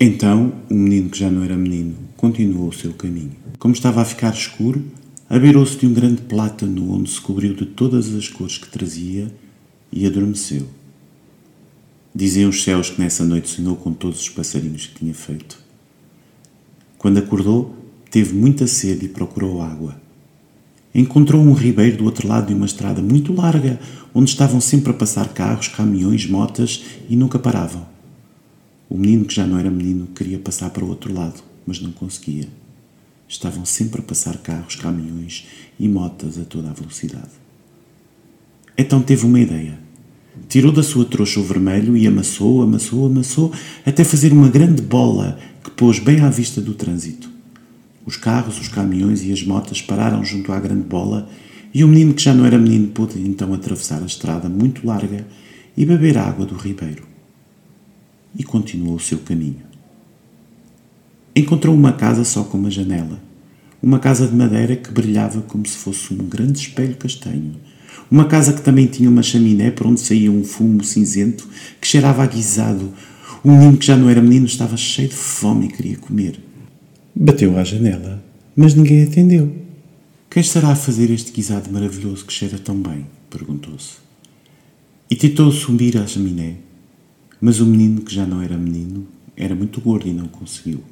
Então, 0.00 0.54
o 0.68 0.74
menino 0.74 1.08
que 1.08 1.18
já 1.18 1.30
não 1.30 1.44
era 1.44 1.56
menino 1.56 1.94
continuou 2.16 2.68
o 2.68 2.72
seu 2.72 2.92
caminho. 2.94 3.36
Como 3.60 3.72
estava 3.72 4.02
a 4.02 4.04
ficar 4.04 4.34
escuro, 4.34 4.84
abeirou-se 5.30 5.76
de 5.78 5.86
um 5.86 5.94
grande 5.94 6.22
plátano 6.22 6.92
onde 6.92 7.10
se 7.10 7.20
cobriu 7.20 7.54
de 7.54 7.64
todas 7.64 8.12
as 8.12 8.28
cores 8.28 8.58
que 8.58 8.68
trazia 8.68 9.32
e 9.92 10.04
adormeceu. 10.04 10.66
Diziam 12.16 12.48
os 12.48 12.64
céus 12.64 12.88
que 12.88 12.98
nessa 12.98 13.26
noite 13.26 13.50
sonhou 13.50 13.76
com 13.76 13.92
todos 13.92 14.22
os 14.22 14.30
passarinhos 14.30 14.86
que 14.86 15.00
tinha 15.00 15.12
feito. 15.12 15.58
Quando 16.96 17.18
acordou, 17.18 17.76
teve 18.10 18.32
muita 18.32 18.66
sede 18.66 19.04
e 19.04 19.08
procurou 19.10 19.60
água. 19.60 20.00
Encontrou 20.94 21.42
um 21.42 21.52
ribeiro 21.52 21.98
do 21.98 22.06
outro 22.06 22.26
lado 22.26 22.46
de 22.46 22.54
uma 22.54 22.64
estrada 22.64 23.02
muito 23.02 23.34
larga, 23.34 23.78
onde 24.14 24.30
estavam 24.30 24.62
sempre 24.62 24.92
a 24.92 24.94
passar 24.94 25.28
carros, 25.34 25.68
caminhões, 25.68 26.26
motas 26.26 26.84
e 27.06 27.14
nunca 27.14 27.38
paravam. 27.38 27.86
O 28.88 28.96
menino, 28.96 29.26
que 29.26 29.34
já 29.34 29.46
não 29.46 29.58
era 29.58 29.70
menino, 29.70 30.06
queria 30.06 30.38
passar 30.38 30.70
para 30.70 30.82
o 30.82 30.88
outro 30.88 31.12
lado, 31.12 31.42
mas 31.66 31.82
não 31.82 31.92
conseguia. 31.92 32.48
Estavam 33.28 33.66
sempre 33.66 34.00
a 34.00 34.04
passar 34.04 34.38
carros, 34.38 34.76
caminhões 34.76 35.46
e 35.78 35.86
motas 35.86 36.38
a 36.38 36.46
toda 36.46 36.70
a 36.70 36.72
velocidade. 36.72 37.32
Então 38.78 39.02
teve 39.02 39.26
uma 39.26 39.38
ideia. 39.38 39.85
Tirou 40.48 40.72
da 40.72 40.82
sua 40.82 41.04
trouxa 41.04 41.40
o 41.40 41.44
vermelho 41.44 41.96
e 41.96 42.06
amassou, 42.06 42.62
amassou, 42.62 43.06
amassou, 43.06 43.52
até 43.84 44.04
fazer 44.04 44.32
uma 44.32 44.48
grande 44.48 44.82
bola 44.82 45.38
que 45.62 45.70
pôs 45.70 45.98
bem 45.98 46.20
à 46.20 46.30
vista 46.30 46.60
do 46.60 46.74
trânsito. 46.74 47.28
Os 48.04 48.16
carros, 48.16 48.60
os 48.60 48.68
caminhões 48.68 49.24
e 49.24 49.32
as 49.32 49.42
motas 49.42 49.82
pararam 49.82 50.24
junto 50.24 50.52
à 50.52 50.60
grande 50.60 50.84
bola 50.84 51.28
e 51.74 51.84
o 51.84 51.88
menino, 51.88 52.14
que 52.14 52.22
já 52.22 52.32
não 52.32 52.46
era 52.46 52.58
menino, 52.58 52.88
pôde 52.88 53.20
então 53.20 53.52
atravessar 53.52 54.02
a 54.02 54.06
estrada 54.06 54.48
muito 54.48 54.86
larga 54.86 55.26
e 55.76 55.84
beber 55.84 56.16
a 56.16 56.24
água 56.24 56.46
do 56.46 56.54
ribeiro. 56.54 57.02
E 58.34 58.42
continuou 58.42 58.96
o 58.96 59.00
seu 59.00 59.18
caminho. 59.18 59.60
Encontrou 61.34 61.74
uma 61.74 61.92
casa 61.92 62.24
só 62.24 62.44
com 62.44 62.56
uma 62.56 62.70
janela. 62.70 63.20
Uma 63.82 63.98
casa 63.98 64.26
de 64.26 64.34
madeira 64.34 64.74
que 64.74 64.90
brilhava 64.90 65.42
como 65.42 65.66
se 65.66 65.76
fosse 65.76 66.14
um 66.14 66.26
grande 66.26 66.60
espelho 66.60 66.96
castanho. 66.96 67.56
Uma 68.10 68.26
casa 68.26 68.52
que 68.52 68.62
também 68.62 68.86
tinha 68.86 69.10
uma 69.10 69.22
chaminé 69.22 69.70
por 69.70 69.86
onde 69.86 70.00
saía 70.00 70.30
um 70.30 70.44
fumo 70.44 70.84
cinzento 70.84 71.48
que 71.80 71.86
cheirava 71.86 72.22
a 72.22 72.26
guisado. 72.26 72.92
O 73.42 73.50
menino, 73.50 73.76
que 73.76 73.86
já 73.86 73.96
não 73.96 74.08
era 74.08 74.22
menino, 74.22 74.46
estava 74.46 74.76
cheio 74.76 75.08
de 75.08 75.14
fome 75.14 75.66
e 75.66 75.68
queria 75.68 75.96
comer. 75.96 76.38
Bateu 77.14 77.58
à 77.58 77.64
janela, 77.64 78.22
mas 78.54 78.74
ninguém 78.74 79.02
atendeu. 79.02 79.52
Quem 80.30 80.40
estará 80.40 80.68
a 80.68 80.76
fazer 80.76 81.10
este 81.10 81.32
guisado 81.32 81.70
maravilhoso 81.72 82.24
que 82.24 82.32
cheira 82.32 82.58
tão 82.58 82.76
bem? 82.76 83.06
perguntou-se. 83.30 83.96
E 85.10 85.16
tentou 85.16 85.50
subir 85.50 85.96
à 85.96 86.06
chaminé, 86.06 86.56
mas 87.40 87.60
o 87.60 87.66
menino, 87.66 88.02
que 88.02 88.14
já 88.14 88.26
não 88.26 88.42
era 88.42 88.56
menino, 88.56 89.06
era 89.36 89.54
muito 89.54 89.80
gordo 89.80 90.08
e 90.08 90.12
não 90.12 90.26
conseguiu. 90.28 90.82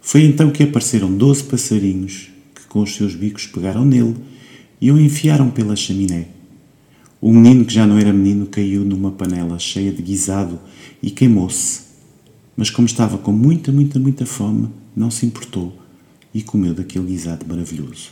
Foi 0.00 0.22
então 0.24 0.50
que 0.50 0.62
apareceram 0.62 1.14
doze 1.14 1.44
passarinhos 1.44 2.30
que, 2.54 2.66
com 2.68 2.80
os 2.80 2.94
seus 2.94 3.14
bicos, 3.14 3.46
pegaram 3.46 3.84
nele 3.84 4.16
e 4.80 4.90
o 4.90 4.98
enfiaram 4.98 5.50
pela 5.50 5.76
chaminé. 5.76 6.28
O 7.20 7.32
menino, 7.32 7.64
que 7.64 7.74
já 7.74 7.86
não 7.86 7.98
era 7.98 8.12
menino, 8.12 8.46
caiu 8.46 8.84
numa 8.84 9.10
panela 9.10 9.58
cheia 9.58 9.92
de 9.92 10.00
guisado 10.00 10.58
e 11.02 11.10
queimou-se. 11.10 11.82
Mas, 12.56 12.70
como 12.70 12.86
estava 12.86 13.18
com 13.18 13.32
muita, 13.32 13.70
muita, 13.70 13.98
muita 13.98 14.24
fome, 14.24 14.70
não 14.96 15.10
se 15.10 15.26
importou 15.26 15.78
e 16.32 16.42
comeu 16.42 16.72
daquele 16.72 17.06
guisado 17.06 17.46
maravilhoso. 17.46 18.10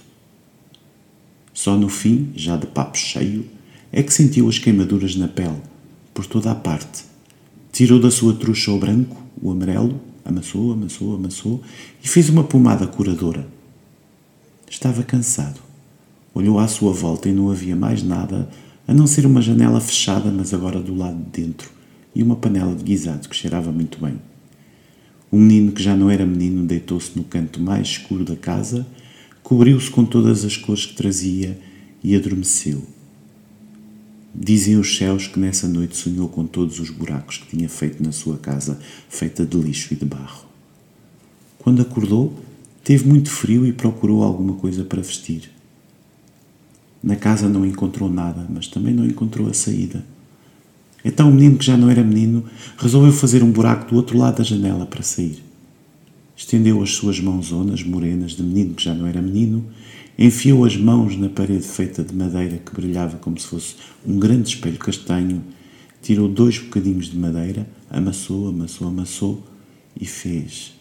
Só 1.55 1.77
no 1.77 1.89
fim, 1.89 2.31
já 2.37 2.57
de 2.57 2.67
papo 2.67 2.99
cheio, 2.99 3.47
é 3.91 4.03
que 4.03 4.13
sentiu 4.13 4.49
as 4.49 4.59
queimaduras 4.59 5.17
na 5.17 5.27
pele, 5.27 5.61
por 6.13 6.27
toda 6.27 6.51
a 6.51 6.55
parte. 6.55 7.05
Tirou 7.73 7.99
da 7.99 8.11
sua 8.11 8.35
trouxa 8.35 8.71
o 8.71 8.79
branco, 8.79 9.17
o 9.41 9.51
amarelo, 9.51 10.01
amassou, 10.25 10.73
amassou, 10.73 11.15
amassou 11.15 11.63
e 12.05 12.09
fez 12.09 12.29
uma 12.29 12.45
pomada 12.45 12.87
curadora. 12.87 13.49
Estava 14.69 15.03
cansado. 15.03 15.68
Olhou 16.35 16.59
à 16.59 16.69
sua 16.69 16.93
volta 16.93 17.29
e 17.29 17.33
não 17.33 17.51
havia 17.51 17.75
mais 17.75 18.03
nada 18.03 18.49
a 18.87 18.95
não 18.95 19.07
ser 19.07 19.27
uma 19.27 19.43
janela 19.43 19.81
fechada, 19.81 20.31
mas 20.31 20.55
agora 20.55 20.81
do 20.81 20.95
lado 20.95 21.17
de 21.17 21.43
dentro, 21.43 21.71
e 22.15 22.23
uma 22.23 22.37
panela 22.37 22.75
de 22.75 22.83
guisado 22.83 23.29
que 23.29 23.37
cheirava 23.37 23.71
muito 23.71 24.01
bem. 24.01 24.19
O 25.31 25.37
menino, 25.37 25.73
que 25.73 25.83
já 25.83 25.95
não 25.95 26.11
era 26.11 26.25
menino, 26.25 26.65
deitou-se 26.65 27.11
no 27.15 27.23
canto 27.23 27.61
mais 27.61 27.89
escuro 27.89 28.25
da 28.25 28.35
casa, 28.35 28.87
cobriu-se 29.43 29.91
com 29.91 30.07
todas 30.07 30.43
as 30.43 30.57
cores 30.57 30.87
que 30.87 30.95
trazia 30.95 31.59
e 32.03 32.17
adormeceu. 32.17 32.83
Dizem 34.35 34.79
os 34.79 34.97
céus 34.97 35.27
que 35.27 35.39
nessa 35.39 35.69
noite 35.69 35.97
sonhou 35.97 36.29
com 36.29 36.47
todos 36.47 36.81
os 36.81 36.89
buracos 36.89 37.39
que 37.39 37.57
tinha 37.57 37.69
feito 37.69 38.03
na 38.03 38.13
sua 38.13 38.39
casa, 38.39 38.79
feita 39.09 39.45
de 39.45 39.59
lixo 39.59 39.93
e 39.93 39.97
de 39.97 40.07
barro. 40.07 40.47
Quando 41.59 41.83
acordou, 41.83 42.33
teve 42.83 43.07
muito 43.07 43.31
frio 43.31 43.67
e 43.67 43.73
procurou 43.73 44.23
alguma 44.23 44.55
coisa 44.55 44.85
para 44.85 45.03
vestir. 45.03 45.58
Na 47.03 47.17
casa 47.17 47.49
não 47.49 47.65
encontrou 47.65 48.11
nada, 48.11 48.47
mas 48.49 48.67
também 48.67 48.93
não 48.93 49.07
encontrou 49.07 49.49
a 49.49 49.55
saída. 49.55 50.05
Então 51.05 51.31
o 51.31 51.33
menino, 51.33 51.57
que 51.57 51.65
já 51.65 51.77
não 51.77 51.89
era 51.89 52.03
menino, 52.03 52.45
resolveu 52.77 53.13
fazer 53.13 53.43
um 53.43 53.51
buraco 53.51 53.89
do 53.91 53.97
outro 53.97 54.19
lado 54.19 54.39
da 54.39 54.45
janela 54.45 54.85
para 54.85 55.03
sair. 55.03 55.43
Estendeu 56.37 56.83
as 56.83 56.91
suas 56.91 57.21
mãozonas 57.21 57.83
morenas 57.83 58.33
de 58.33 58.43
menino 58.43 58.75
que 58.75 58.85
já 58.85 58.95
não 58.95 59.07
era 59.07 59.23
menino, 59.23 59.65
enfiou 60.19 60.65
as 60.65 60.77
mãos 60.77 61.17
na 61.17 61.29
parede 61.29 61.67
feita 61.67 62.03
de 62.03 62.15
madeira 62.15 62.59
que 62.59 62.75
brilhava 62.75 63.17
como 63.19 63.39
se 63.39 63.47
fosse 63.47 63.77
um 64.07 64.19
grande 64.19 64.49
espelho 64.49 64.79
castanho, 64.79 65.43
tirou 66.03 66.29
dois 66.29 66.59
bocadinhos 66.59 67.07
de 67.07 67.17
madeira, 67.17 67.69
amassou, 67.91 68.49
amassou, 68.49 68.89
amassou 68.89 69.47
e 70.01 70.05
fez 70.05 70.73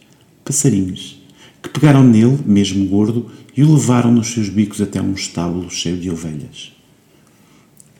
passarinhos 0.44 1.17
que 1.68 1.80
pegaram 1.80 2.04
nele, 2.04 2.40
mesmo 2.46 2.88
gordo, 2.88 3.28
e 3.56 3.64
o 3.64 3.74
levaram 3.74 4.12
nos 4.12 4.28
seus 4.28 4.50
bicos 4.50 4.82
até 4.82 5.02
um 5.02 5.14
estábulo 5.14 5.70
cheio 5.70 5.98
de 5.98 6.10
ovelhas. 6.10 6.72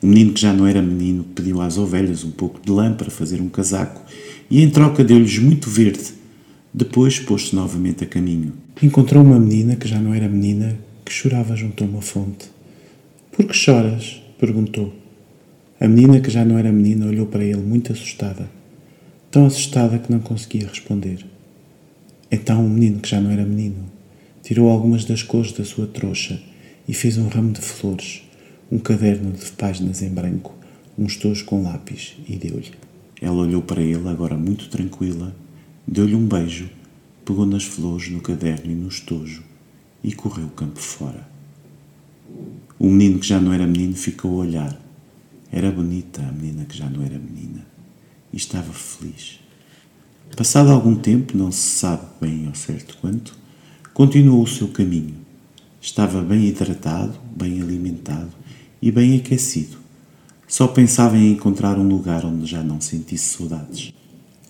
O 0.00 0.06
menino, 0.06 0.32
que 0.32 0.40
já 0.40 0.52
não 0.52 0.66
era 0.66 0.80
menino, 0.80 1.24
pediu 1.34 1.60
às 1.60 1.76
ovelhas 1.76 2.22
um 2.24 2.30
pouco 2.30 2.60
de 2.64 2.70
lã 2.70 2.92
para 2.92 3.10
fazer 3.10 3.40
um 3.40 3.48
casaco 3.48 4.00
e, 4.48 4.62
em 4.62 4.70
troca, 4.70 5.02
deu-lhes 5.02 5.38
muito 5.38 5.68
verde. 5.68 6.14
Depois 6.72 7.18
pôs-se 7.18 7.54
novamente 7.54 8.04
a 8.04 8.06
caminho. 8.06 8.52
Encontrou 8.80 9.24
uma 9.24 9.40
menina, 9.40 9.74
que 9.74 9.88
já 9.88 10.00
não 10.00 10.14
era 10.14 10.28
menina, 10.28 10.78
que 11.04 11.12
chorava 11.12 11.56
junto 11.56 11.82
a 11.82 11.86
uma 11.86 12.00
fonte. 12.00 12.46
Por 13.32 13.46
que 13.46 13.54
choras? 13.54 14.22
perguntou. 14.38 14.94
A 15.80 15.88
menina, 15.88 16.20
que 16.20 16.30
já 16.30 16.44
não 16.44 16.58
era 16.58 16.70
menina, 16.70 17.06
olhou 17.06 17.26
para 17.26 17.42
ele 17.42 17.62
muito 17.62 17.92
assustada. 17.92 18.48
Tão 19.30 19.46
assustada 19.46 19.98
que 19.98 20.12
não 20.12 20.20
conseguia 20.20 20.68
responder. 20.68 21.24
Então 22.30 22.64
o 22.64 22.68
menino, 22.68 23.00
que 23.00 23.08
já 23.08 23.20
não 23.20 23.30
era 23.30 23.44
menino, 23.44 23.90
tirou 24.42 24.68
algumas 24.70 25.04
das 25.04 25.22
cores 25.22 25.52
da 25.52 25.64
sua 25.64 25.86
trouxa 25.86 26.40
e 26.86 26.94
fez 26.94 27.18
um 27.18 27.28
ramo 27.28 27.52
de 27.52 27.60
flores 27.60 28.22
um 28.70 28.78
caderno 28.78 29.32
de 29.32 29.50
páginas 29.52 30.02
em 30.02 30.10
branco, 30.10 30.54
um 30.96 31.06
estojo 31.06 31.44
com 31.46 31.62
lápis 31.62 32.16
e 32.28 32.36
deu-lhe. 32.36 32.72
Ela 33.20 33.36
olhou 33.36 33.62
para 33.62 33.80
ele, 33.80 34.08
agora 34.08 34.36
muito 34.36 34.68
tranquila, 34.68 35.34
deu-lhe 35.86 36.14
um 36.14 36.26
beijo, 36.26 36.68
pegou 37.24 37.46
nas 37.46 37.64
flores, 37.64 38.10
no 38.10 38.20
caderno 38.20 38.70
e 38.70 38.74
no 38.74 38.88
estojo 38.88 39.42
e 40.04 40.12
correu 40.12 40.48
campo 40.50 40.78
fora. 40.78 41.26
O 42.78 42.90
menino 42.90 43.18
que 43.18 43.26
já 43.26 43.40
não 43.40 43.52
era 43.52 43.66
menino 43.66 43.94
ficou 43.94 44.32
a 44.32 44.44
olhar. 44.44 44.80
Era 45.50 45.72
bonita 45.72 46.22
a 46.22 46.30
menina 46.30 46.66
que 46.66 46.76
já 46.76 46.90
não 46.90 47.02
era 47.02 47.18
menina 47.18 47.66
e 48.30 48.36
estava 48.36 48.70
feliz. 48.70 49.40
Passado 50.36 50.70
algum 50.70 50.94
tempo, 50.94 51.36
não 51.36 51.50
se 51.50 51.78
sabe 51.78 52.02
bem 52.20 52.46
ao 52.46 52.54
certo 52.54 52.96
quanto, 53.00 53.36
continuou 53.92 54.42
o 54.42 54.46
seu 54.46 54.68
caminho. 54.68 55.14
Estava 55.80 56.22
bem 56.22 56.46
hidratado, 56.46 57.18
bem 57.36 57.60
alimentado 57.60 58.30
e 58.80 58.90
bem 58.92 59.16
aquecido. 59.16 59.76
Só 60.46 60.66
pensava 60.66 61.16
em 61.16 61.32
encontrar 61.32 61.78
um 61.78 61.88
lugar 61.88 62.24
onde 62.24 62.46
já 62.46 62.62
não 62.62 62.80
sentisse 62.80 63.36
saudades. 63.36 63.92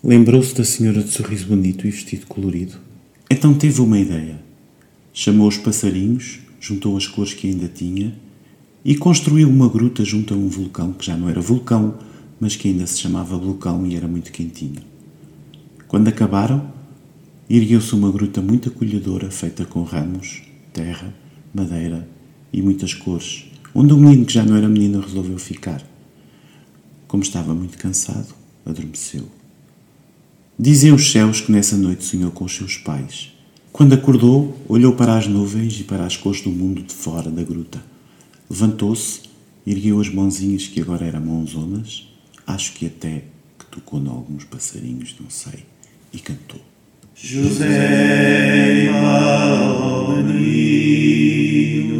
Lembrou-se 0.03 0.55
da 0.55 0.63
senhora 0.63 1.03
de 1.03 1.09
sorriso 1.09 1.47
bonito 1.47 1.85
e 1.85 1.91
vestido 1.91 2.25
colorido. 2.27 2.77
Então 3.29 3.53
teve 3.53 3.81
uma 3.81 3.99
ideia. 3.99 4.39
Chamou 5.11 5.47
os 5.47 5.57
passarinhos, 5.57 6.39
juntou 6.59 6.95
as 6.95 7.05
cores 7.05 7.33
que 7.33 7.47
ainda 7.47 7.67
tinha 7.67 8.15
e 8.83 8.95
construiu 8.95 9.49
uma 9.49 9.67
gruta 9.67 10.05
junto 10.05 10.33
a 10.33 10.37
um 10.37 10.47
vulcão 10.47 10.93
que 10.93 11.05
já 11.05 11.17
não 11.17 11.27
era 11.27 11.41
vulcão, 11.41 11.95
mas 12.39 12.55
que 12.55 12.69
ainda 12.69 12.87
se 12.87 12.99
chamava 12.99 13.37
vulcão 13.37 13.85
e 13.85 13.95
era 13.95 14.07
muito 14.07 14.31
quentinho. 14.31 14.88
Quando 15.89 16.07
acabaram, 16.07 16.71
ergueu-se 17.49 17.93
uma 17.93 18.09
gruta 18.09 18.41
muito 18.41 18.69
acolhedora 18.69 19.29
feita 19.29 19.65
com 19.65 19.83
ramos, 19.83 20.43
terra, 20.71 21.13
madeira 21.53 22.07
e 22.53 22.61
muitas 22.61 22.93
cores 22.93 23.49
onde 23.73 23.93
o 23.93 23.97
menino, 23.97 24.25
que 24.25 24.33
já 24.33 24.43
não 24.43 24.55
era 24.55 24.67
menino, 24.67 24.99
resolveu 24.99 25.37
ficar. 25.37 25.83
Como 27.07 27.23
estava 27.23 27.53
muito 27.53 27.77
cansado, 27.77 28.33
adormeceu. 28.65 29.27
Dizem 30.57 30.91
os 30.91 31.11
céus 31.11 31.41
que 31.41 31.51
nessa 31.51 31.77
noite 31.77 32.03
sonhou 32.03 32.31
com 32.31 32.45
os 32.45 32.55
seus 32.55 32.77
pais. 32.77 33.31
Quando 33.71 33.93
acordou, 33.93 34.57
olhou 34.67 34.93
para 34.93 35.17
as 35.17 35.27
nuvens 35.27 35.79
e 35.79 35.83
para 35.83 36.05
as 36.05 36.17
cores 36.17 36.41
do 36.41 36.49
mundo 36.49 36.81
de 36.81 36.93
fora 36.93 37.31
da 37.31 37.43
gruta. 37.43 37.81
Levantou-se, 38.49 39.21
ergueu 39.65 39.99
as 39.99 40.09
mãozinhas 40.09 40.67
que 40.67 40.81
agora 40.81 41.05
eram 41.05 41.21
mãozonas, 41.21 42.07
acho 42.45 42.73
que 42.73 42.87
até 42.87 43.23
que 43.57 43.65
tocou 43.71 43.99
em 43.99 44.07
alguns 44.07 44.43
passarinhos, 44.43 45.15
não 45.19 45.29
sei, 45.29 45.65
e 46.13 46.19
cantou. 46.19 46.61
José 47.15 48.89
ao 48.89 50.15
menino, 50.23 51.93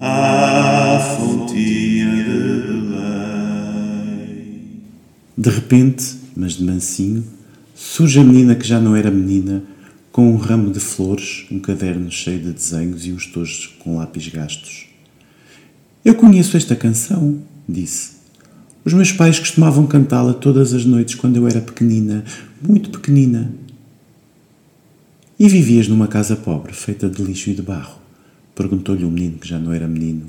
à 0.00 0.98
fontinha 1.16 2.16
de 2.16 2.72
Belém. 2.72 3.68
De 5.36 5.50
repente, 5.50 6.16
mas 6.36 6.54
de 6.54 6.64
mansinho, 6.64 7.24
surge 7.78 8.18
a 8.18 8.24
menina 8.24 8.56
que 8.56 8.66
já 8.66 8.80
não 8.80 8.96
era 8.96 9.08
menina, 9.08 9.62
com 10.10 10.32
um 10.32 10.36
ramo 10.36 10.72
de 10.72 10.80
flores, 10.80 11.46
um 11.48 11.60
caderno 11.60 12.10
cheio 12.10 12.40
de 12.40 12.52
desenhos 12.52 13.06
e 13.06 13.12
uns 13.12 13.26
tojos 13.26 13.68
com 13.78 13.96
lápis 13.96 14.26
gastos. 14.26 14.88
Eu 16.04 16.16
conheço 16.16 16.56
esta 16.56 16.74
canção, 16.74 17.40
disse. 17.68 18.18
Os 18.84 18.92
meus 18.92 19.12
pais 19.12 19.38
costumavam 19.38 19.86
cantá-la 19.86 20.34
todas 20.34 20.74
as 20.74 20.84
noites 20.84 21.14
quando 21.14 21.36
eu 21.36 21.46
era 21.46 21.60
pequenina, 21.60 22.24
muito 22.60 22.90
pequenina. 22.90 23.52
E 25.38 25.48
vivias 25.48 25.86
numa 25.86 26.08
casa 26.08 26.34
pobre, 26.34 26.72
feita 26.72 27.08
de 27.08 27.22
lixo 27.22 27.50
e 27.50 27.54
de 27.54 27.62
barro? 27.62 28.00
Perguntou-lhe 28.56 29.04
o 29.04 29.10
menino 29.10 29.38
que 29.38 29.46
já 29.46 29.58
não 29.58 29.72
era 29.72 29.86
menino 29.86 30.28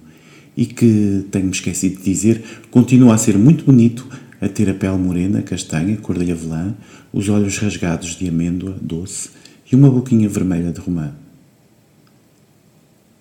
e 0.55 0.67
que, 0.67 1.25
tenho-me 1.31 1.51
esquecido 1.51 1.97
de 1.97 2.03
dizer, 2.03 2.43
continua 2.69 3.15
a 3.15 3.17
ser 3.17 3.39
muito 3.39 3.63
bonito, 3.65 4.07
a 4.41 4.47
ter 4.47 4.69
a 4.69 4.73
pele 4.73 4.97
morena, 4.97 5.41
castanha, 5.41 5.97
cor 5.97 6.17
de 6.17 6.31
avelã, 6.31 6.73
os 7.11 7.29
olhos 7.29 7.57
rasgados 7.57 8.15
de 8.15 8.27
amêndoa 8.27 8.77
doce 8.81 9.29
e 9.71 9.75
uma 9.75 9.89
boquinha 9.89 10.29
vermelha 10.29 10.71
de 10.71 10.79
romã. 10.79 11.13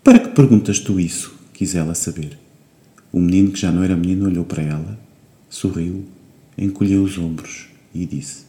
Para 0.02 0.18
que 0.18 0.28
perguntas 0.28 0.78
tu 0.78 0.98
isso? 0.98 1.38
quis 1.52 1.74
ela 1.74 1.94
saber. 1.94 2.38
O 3.12 3.18
menino, 3.18 3.50
que 3.50 3.59
já 3.59 3.72
não 3.72 3.83
era 3.83 3.96
menino, 3.96 4.26
olhou 4.26 4.44
para 4.44 4.62
ela, 4.62 4.98
sorriu, 5.50 6.04
encolheu 6.57 7.02
os 7.02 7.18
ombros 7.18 7.68
e 7.92 8.07
disse: 8.07 8.44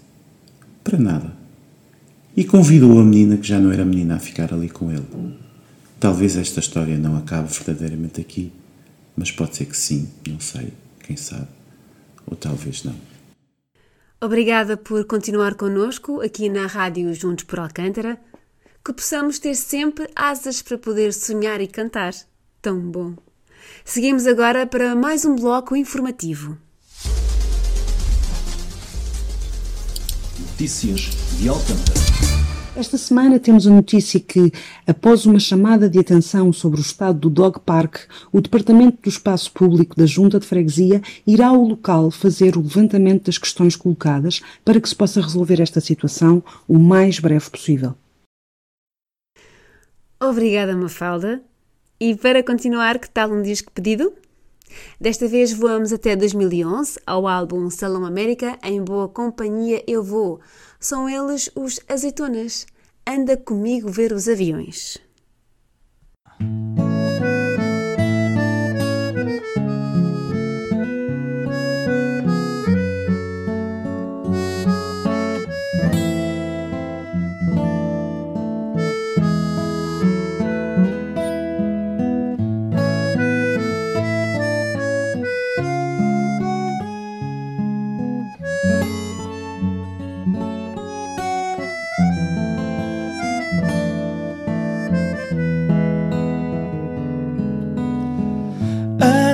Para 0.84 1.00
nada. 1.00 1.34
E 2.38 2.44
convidou 2.44 3.00
a 3.00 3.04
menina, 3.04 3.36
que 3.38 3.48
já 3.48 3.60
não 3.60 3.72
era 3.72 3.84
menina, 3.84 4.16
a 4.16 4.20
ficar 4.20 4.54
ali 4.54 4.70
com 4.70 4.92
ele. 4.92 5.06
Talvez 6.00 6.38
esta 6.38 6.60
história 6.60 6.98
não 6.98 7.18
acabe 7.18 7.52
verdadeiramente 7.52 8.22
aqui, 8.22 8.52
mas 9.18 9.32
pode 9.32 9.58
ser 9.58 9.66
que 9.66 9.76
sim, 9.76 10.08
não 10.28 10.40
sei, 10.40 10.72
quem 11.06 11.18
sabe. 11.18 11.48
Ou 12.30 12.36
talvez 12.36 12.84
não. 12.84 12.96
Obrigada 14.22 14.78
por 14.78 15.06
continuar 15.06 15.56
connosco 15.56 16.22
aqui 16.22 16.50
na 16.50 16.68
Rádio 16.68 17.14
Juntos 17.14 17.46
por 17.46 17.60
Alcântara. 17.60 18.20
Que 18.84 18.94
possamos 18.94 19.40
ter 19.40 19.56
sempre 19.56 20.10
asas 20.16 20.62
para 20.62 20.78
poder 20.78 21.14
sonhar 21.14 21.60
e 21.62 21.68
cantar. 21.68 22.14
Tão 22.62 22.80
bom! 22.80 23.16
Seguimos 23.84 24.28
agora 24.28 24.66
para 24.66 24.96
mais 24.96 25.26
um 25.26 25.36
bloco 25.36 25.76
informativo. 25.76 26.58
Notícias 30.40 31.02
de 31.40 31.50
Alcântara. 31.50 32.29
Esta 32.80 32.98
semana 32.98 33.38
temos 33.38 33.68
a 33.68 33.70
notícia 33.70 34.22
que, 34.22 34.54
após 34.88 35.26
uma 35.26 35.38
chamada 35.38 35.90
de 35.90 36.00
atenção 36.00 36.54
sobre 36.54 36.80
o 36.80 36.82
estado 36.82 37.20
do 37.20 37.30
Dog 37.30 37.60
Park, 37.60 38.04
o 38.32 38.40
Departamento 38.40 39.00
do 39.04 39.10
Espaço 39.10 39.52
Público 39.52 39.98
da 39.98 40.06
Junta 40.06 40.40
de 40.40 40.46
Freguesia 40.46 41.02
irá 41.28 41.48
ao 41.48 41.62
local 41.62 42.10
fazer 42.10 42.56
o 42.56 42.62
levantamento 42.62 43.26
das 43.26 43.38
questões 43.38 43.76
colocadas 43.76 44.40
para 44.64 44.80
que 44.80 44.88
se 44.88 44.96
possa 44.96 45.20
resolver 45.20 45.62
esta 45.62 45.82
situação 45.82 46.42
o 46.70 46.80
mais 46.80 47.20
breve 47.20 47.50
possível. 47.50 47.96
Obrigada, 50.18 50.74
Mafalda. 50.74 51.42
E 52.00 52.16
para 52.16 52.42
continuar, 52.42 52.98
que 52.98 53.10
tal 53.10 53.30
um 53.30 53.42
disco 53.42 53.74
pedido? 53.74 54.14
Desta 55.02 55.28
vez 55.28 55.52
voamos 55.52 55.92
até 55.92 56.16
2011 56.16 57.00
ao 57.06 57.28
álbum 57.28 57.70
Salão 57.70 58.06
América, 58.06 58.58
em 58.64 58.82
boa 58.82 59.10
companhia 59.10 59.84
eu 59.86 60.02
vou. 60.02 60.40
São 60.82 61.10
eles 61.10 61.50
os 61.56 61.82
Azeitonas. 61.90 62.66
Anda 63.06 63.36
comigo 63.36 63.90
ver 63.90 64.14
os 64.14 64.30
aviões. 64.30 64.98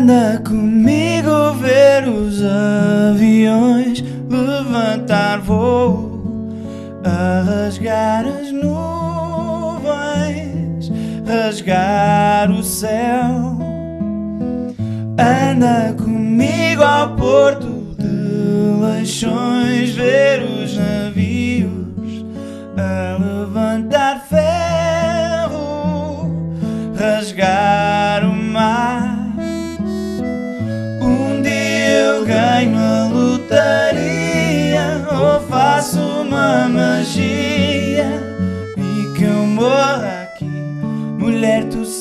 Anda 0.06 0.40
comigo 0.48 1.56
ver 1.60 2.08
os 2.08 2.40
aviões 2.44 4.04
levantar 4.30 5.40
voo, 5.40 6.48
a 7.04 7.42
rasgar 7.42 8.28
as 8.28 8.52
nuvens, 8.52 9.72
rasgar 11.26 12.52
o 12.52 12.62
céu. 12.62 13.58
Anda 15.18 15.96
comigo 15.98 16.84
ao 16.84 17.16
porto 17.16 17.66
de 17.98 18.06
Leixões 18.86 19.90
ver 19.90 20.45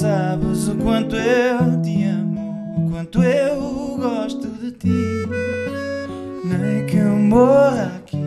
sabes 0.01 0.69
o 0.69 0.75
quanto 0.77 1.15
eu 1.15 1.81
te 1.81 2.05
amo, 2.05 2.77
o 2.79 2.91
quanto 2.91 3.23
eu 3.23 3.97
gosto 3.97 4.49
de 4.49 4.73
ti. 4.73 4.89
Nem 6.45 6.85
que 6.87 6.97
eu 6.97 7.17
morra 7.17 7.93
aqui 7.97 8.19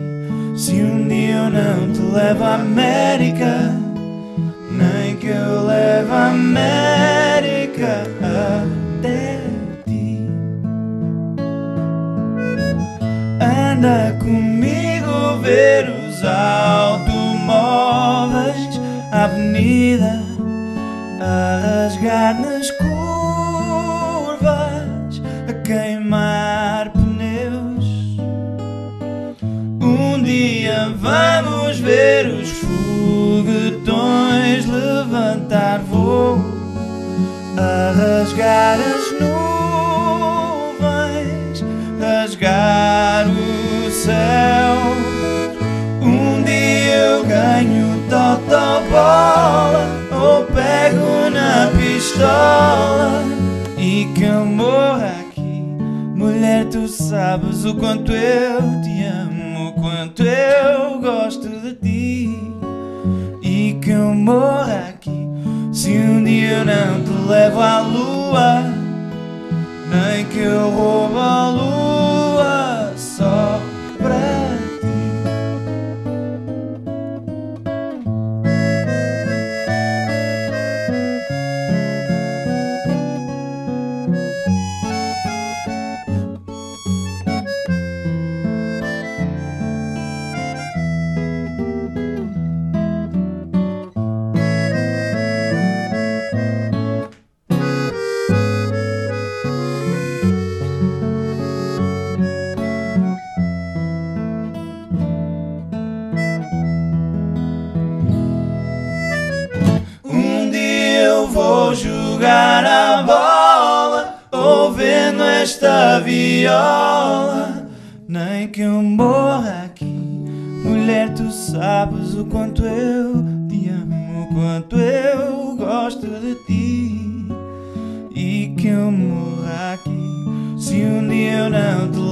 se 0.56 0.72
um 0.82 1.06
dia 1.06 1.34
eu 1.36 1.50
não 1.50 1.92
te 1.92 2.00
levo 2.00 2.44
à 2.44 2.54
América. 2.54 3.76
Nem 4.70 5.16
que 5.16 5.26
eu 5.26 5.66
leve 5.66 6.10
a 6.10 6.28
América 6.30 8.04
até 8.22 9.40
ti. 9.84 10.26
Anda 13.40 14.16
comigo 14.18 15.38
ver 15.42 15.90
os 15.90 16.24
automóveis, 16.24 17.20
avenida 19.12 20.27
a 21.28 21.60
rasgar 21.60 22.40
nas 22.40 22.70
curvas, 22.70 24.40
a 25.46 25.52
queimar 25.62 26.90
pneus. 26.90 27.84
Um 29.82 30.22
dia 30.22 30.90
vamos 30.96 31.78
ver 31.80 32.28
os 32.28 32.48
foguetões 32.50 33.84
levantar 34.64 35.80
voo, 35.80 36.38
a 37.58 37.92
rasgar 37.92 38.78
as 38.80 39.12
nuvens, 39.20 39.47
e 53.76 54.06
que 54.14 54.24
eu 54.24 54.44
morra 54.44 55.14
aqui. 55.20 55.62
Mulher, 56.14 56.66
tu 56.66 56.88
sabes 56.88 57.64
o 57.64 57.74
quanto 57.74 58.12
eu 58.12 58.60
te 58.82 59.04
amo, 59.04 59.68
o 59.68 59.72
quanto 59.74 60.22
eu 60.22 61.00
gosto 61.00 61.48
de 61.48 61.74
ti. 61.74 62.52
E 63.42 63.78
que 63.80 63.90
eu 63.90 64.14
morra 64.14 64.88
aqui, 64.88 65.28
dia 66.24 66.58
eu 66.58 66.64
não 66.64 67.02
te 67.04 67.28
levo 67.28 67.60
à 67.60 67.80
lua, 67.80 68.62
nem 69.90 70.24
que 70.26 70.38
eu 70.38 70.70
roubo 70.70 71.18
a 71.18 71.50
lua 71.50 71.87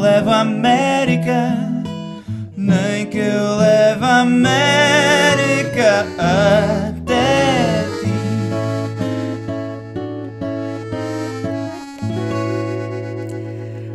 levo 0.06 0.30
à 0.30 0.40
América. 0.40 1.54
Nem 2.56 3.10
que 3.10 3.18
eu 3.18 3.56
leve 3.56 4.04
a 4.04 4.20
América 4.20 6.06
até 6.16 7.82
ti. 8.00 8.06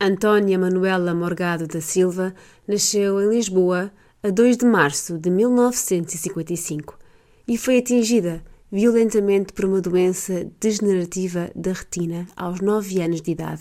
Antônia 0.00 0.58
Manuela 0.58 1.12
Morgado 1.12 1.66
da 1.66 1.82
Silva 1.82 2.34
nasceu 2.66 3.20
em 3.20 3.28
Lisboa 3.28 3.92
a 4.22 4.30
2 4.30 4.56
de 4.56 4.64
março 4.64 5.18
de 5.18 5.28
1955 5.28 6.98
e 7.46 7.58
foi 7.58 7.80
atingida 7.80 8.42
violentamente 8.72 9.52
por 9.52 9.66
uma 9.66 9.82
doença 9.82 10.50
degenerativa 10.58 11.50
da 11.54 11.74
retina 11.74 12.26
aos 12.34 12.62
9 12.62 13.02
anos 13.02 13.20
de 13.20 13.32
idade, 13.32 13.60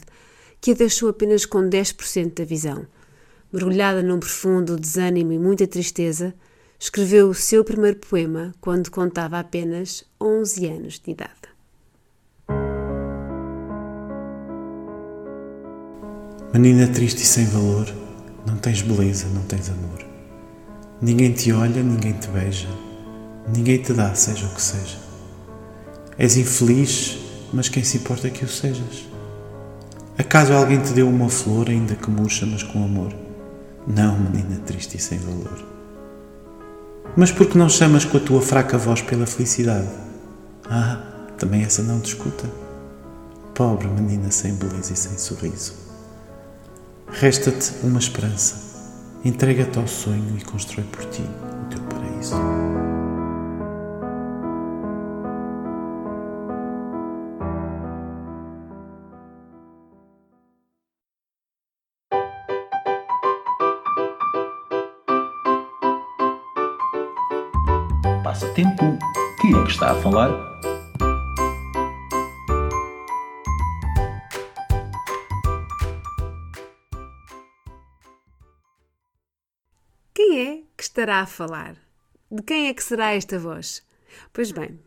que 0.61 0.71
a 0.71 0.75
deixou 0.75 1.09
apenas 1.09 1.45
com 1.45 1.59
10% 1.69 2.35
da 2.35 2.45
visão. 2.45 2.87
Mergulhada 3.51 4.03
num 4.03 4.19
profundo 4.19 4.77
desânimo 4.77 5.31
e 5.31 5.39
muita 5.39 5.65
tristeza, 5.65 6.33
escreveu 6.79 7.29
o 7.29 7.33
seu 7.33 7.63
primeiro 7.63 7.97
poema 7.97 8.53
quando 8.61 8.91
contava 8.91 9.39
apenas 9.39 10.05
11 10.21 10.67
anos 10.67 10.99
de 10.99 11.11
idade. 11.11 11.49
Menina 16.53 16.87
triste 16.87 17.23
e 17.23 17.25
sem 17.25 17.45
valor, 17.45 17.87
não 18.45 18.57
tens 18.57 18.81
beleza, 18.81 19.27
não 19.33 19.43
tens 19.43 19.69
amor. 19.69 20.05
Ninguém 21.01 21.31
te 21.31 21.51
olha, 21.51 21.81
ninguém 21.81 22.13
te 22.13 22.27
beija, 22.27 22.67
ninguém 23.55 23.81
te 23.81 23.93
dá, 23.93 24.13
seja 24.13 24.45
o 24.45 24.53
que 24.53 24.61
seja. 24.61 24.97
És 26.17 26.37
infeliz, 26.37 27.17
mas 27.53 27.69
quem 27.69 27.83
se 27.83 27.97
importa 27.97 28.29
que 28.29 28.43
o 28.43 28.47
sejas? 28.47 29.07
Acaso 30.17 30.53
alguém 30.53 30.81
te 30.81 30.91
deu 30.91 31.07
uma 31.07 31.29
flor, 31.29 31.69
ainda 31.69 31.95
que 31.95 32.09
murcha, 32.09 32.45
mas 32.45 32.61
com 32.61 32.83
amor? 32.83 33.28
Não, 33.87 34.17
menina 34.19 34.59
triste 34.65 34.97
e 34.97 34.99
sem 34.99 35.17
valor. 35.19 35.65
Mas 37.15 37.31
por 37.31 37.47
que 37.47 37.57
não 37.57 37.69
chamas 37.69 38.05
com 38.05 38.17
a 38.17 38.19
tua 38.19 38.41
fraca 38.41 38.77
voz 38.77 39.01
pela 39.01 39.25
felicidade? 39.25 39.89
Ah, 40.69 41.01
também 41.37 41.63
essa 41.63 41.81
não 41.81 41.99
te 41.99 42.09
escuta. 42.09 42.49
Pobre 43.53 43.87
menina 43.87 44.31
sem 44.31 44.53
beleza 44.53 44.93
e 44.93 44.95
sem 44.95 45.17
sorriso. 45.17 45.73
Resta-te 47.07 47.73
uma 47.83 47.99
esperança. 47.99 48.69
Entrega-te 49.25 49.77
ao 49.79 49.87
sonho 49.87 50.37
e 50.37 50.43
constrói 50.43 50.85
por 50.85 51.03
ti 51.05 51.23
o 51.23 51.69
teu 51.69 51.81
paraíso. 51.83 52.35
Tempo. 68.59 68.99
Quem 69.39 69.57
é 69.57 69.63
que 69.63 69.71
está 69.71 69.91
a 69.91 70.01
falar? 70.01 70.59
Quem 80.13 80.39
é 80.41 80.63
que 80.75 80.83
estará 80.83 81.19
a 81.21 81.25
falar? 81.25 81.77
De 82.29 82.43
quem 82.43 82.67
é 82.67 82.73
que 82.73 82.83
será 82.83 83.13
esta 83.13 83.39
voz? 83.39 83.81
Pois 84.33 84.51
bem, 84.51 84.77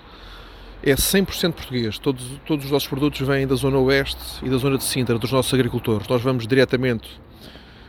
é 0.83 0.93
100% 0.95 1.53
português. 1.53 1.97
Todos, 1.99 2.25
todos 2.45 2.65
os 2.65 2.71
nossos 2.71 2.87
produtos 2.87 3.21
vêm 3.21 3.45
da 3.45 3.55
zona 3.55 3.77
oeste 3.77 4.43
e 4.43 4.49
da 4.49 4.57
zona 4.57 4.77
de 4.77 4.83
Sintra, 4.83 5.17
dos 5.17 5.31
nossos 5.31 5.53
agricultores. 5.53 6.07
Nós 6.07 6.21
vamos 6.21 6.47
diretamente 6.47 7.09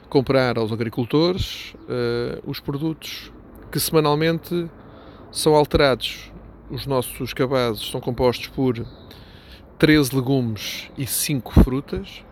comprar 0.08 0.58
aos 0.58 0.70
agricultores 0.70 1.74
uh, 1.74 2.42
os 2.44 2.60
produtos 2.60 3.32
que 3.70 3.80
semanalmente 3.80 4.68
são 5.30 5.54
alterados. 5.54 6.30
Os 6.70 6.86
nossos 6.86 7.32
cabazes 7.32 7.90
são 7.90 8.00
compostos 8.00 8.48
por 8.48 8.86
13 9.78 10.14
legumes 10.14 10.90
e 10.96 11.06
5 11.06 11.64
frutas. 11.64 12.22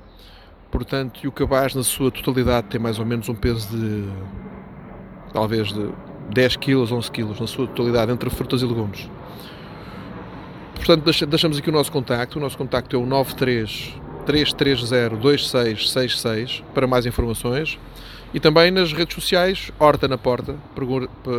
Portanto, 0.71 1.21
e 1.25 1.29
o 1.29 1.33
cabaz 1.33 1.75
na 1.75 1.83
sua 1.83 2.11
totalidade 2.11 2.68
tem 2.68 2.81
mais 2.81 2.99
ou 2.99 3.05
menos 3.05 3.29
um 3.29 3.35
peso 3.35 3.68
de 3.77 4.09
talvez 5.33 5.73
de 5.73 5.89
10 6.33 6.57
kg, 6.57 6.93
11 6.93 7.11
kg 7.11 7.41
na 7.41 7.47
sua 7.47 7.66
totalidade 7.66 8.12
entre 8.12 8.31
frutas 8.31 8.62
e 8.62 8.66
legumes. 8.66 9.11
Portanto, 10.77 11.05
deixamos 11.27 11.59
aqui 11.59 11.68
o 11.68 11.73
nosso 11.73 11.91
contacto. 11.91 12.39
O 12.39 12.41
nosso 12.41 12.57
contacto 12.57 12.97
é 12.97 12.99
o 12.99 13.05
93 13.05 14.01
330 14.25 15.16
2666 15.16 16.62
para 16.73 16.87
mais 16.87 17.05
informações. 17.05 17.79
E 18.33 18.39
também 18.39 18.71
nas 18.71 18.93
redes 18.93 19.14
sociais, 19.14 19.73
Horta 19.79 20.07
na 20.07 20.16
Porta, 20.16 20.55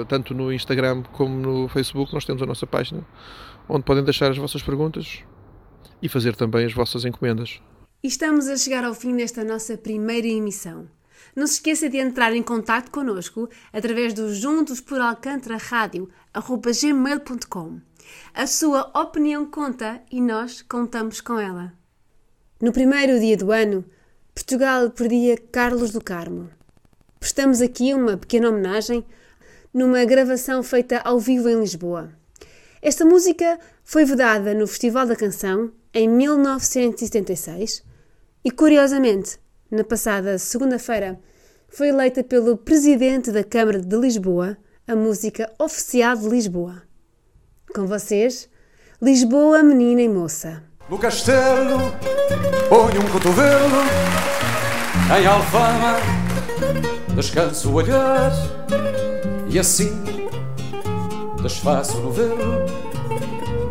tanto 0.09 0.33
no 0.33 0.51
Instagram 0.51 1.03
como 1.13 1.35
no 1.35 1.67
Facebook, 1.69 2.13
nós 2.13 2.25
temos 2.25 2.41
a 2.41 2.45
nossa 2.45 2.67
página, 2.67 3.01
onde 3.69 3.83
podem 3.83 4.03
deixar 4.03 4.29
as 4.29 4.37
vossas 4.37 4.61
perguntas 4.61 5.19
e 6.01 6.09
fazer 6.09 6.35
também 6.35 6.65
as 6.65 6.73
vossas 6.73 7.05
encomendas. 7.05 7.61
E 8.03 8.07
estamos 8.07 8.47
a 8.47 8.57
chegar 8.57 8.83
ao 8.83 8.95
fim 8.95 9.15
desta 9.15 9.43
nossa 9.43 9.77
primeira 9.77 10.27
emissão. 10.27 10.87
Não 11.35 11.45
se 11.45 11.53
esqueça 11.53 11.87
de 11.87 11.97
entrar 11.97 12.35
em 12.35 12.41
contato 12.41 12.89
connosco 12.89 13.47
através 13.71 14.11
do 14.11 14.33
Juntos 14.33 14.81
por 14.81 14.99
Alcântara 14.99 15.57
Rádio, 15.57 16.09
gmail.com. 16.33 17.79
A 18.33 18.47
sua 18.47 18.91
opinião 18.99 19.45
conta 19.45 20.01
e 20.11 20.19
nós 20.19 20.63
contamos 20.63 21.21
com 21.21 21.37
ela. 21.37 21.73
No 22.59 22.73
primeiro 22.73 23.19
dia 23.19 23.37
do 23.37 23.51
ano, 23.51 23.85
Portugal 24.33 24.89
perdia 24.89 25.37
Carlos 25.37 25.91
do 25.91 26.03
Carmo. 26.03 26.49
Prestamos 27.19 27.61
aqui 27.61 27.93
uma 27.93 28.17
pequena 28.17 28.49
homenagem 28.49 29.05
numa 29.71 30.03
gravação 30.05 30.63
feita 30.63 30.97
ao 31.05 31.19
vivo 31.19 31.47
em 31.47 31.59
Lisboa. 31.59 32.11
Esta 32.81 33.05
música 33.05 33.59
foi 33.83 34.05
vedada 34.05 34.55
no 34.55 34.65
Festival 34.65 35.05
da 35.05 35.15
Canção 35.15 35.71
em 35.93 36.09
1976 36.09 37.90
e, 38.43 38.51
curiosamente, 38.51 39.39
na 39.69 39.83
passada 39.83 40.37
segunda-feira, 40.37 41.19
foi 41.69 41.89
eleita 41.89 42.23
pelo 42.23 42.57
Presidente 42.57 43.31
da 43.31 43.43
Câmara 43.43 43.79
de 43.79 43.95
Lisboa 43.95 44.57
a 44.87 44.95
música 44.95 45.51
oficial 45.57 46.15
de 46.17 46.27
Lisboa. 46.27 46.81
Com 47.73 47.85
vocês, 47.85 48.49
Lisboa, 49.01 49.63
menina 49.63 50.01
e 50.01 50.09
moça. 50.09 50.63
No 50.89 50.97
castelo, 50.97 51.79
ponho 52.67 53.01
um 53.01 53.11
cotovelo, 53.11 53.81
em 55.17 55.25
alfama, 55.25 55.97
descanso 57.15 57.69
o 57.69 57.75
olhar, 57.75 58.31
e 59.49 59.57
assim 59.57 59.91
desfaço 61.41 61.97
o 61.97 62.01
novelo 62.01 62.65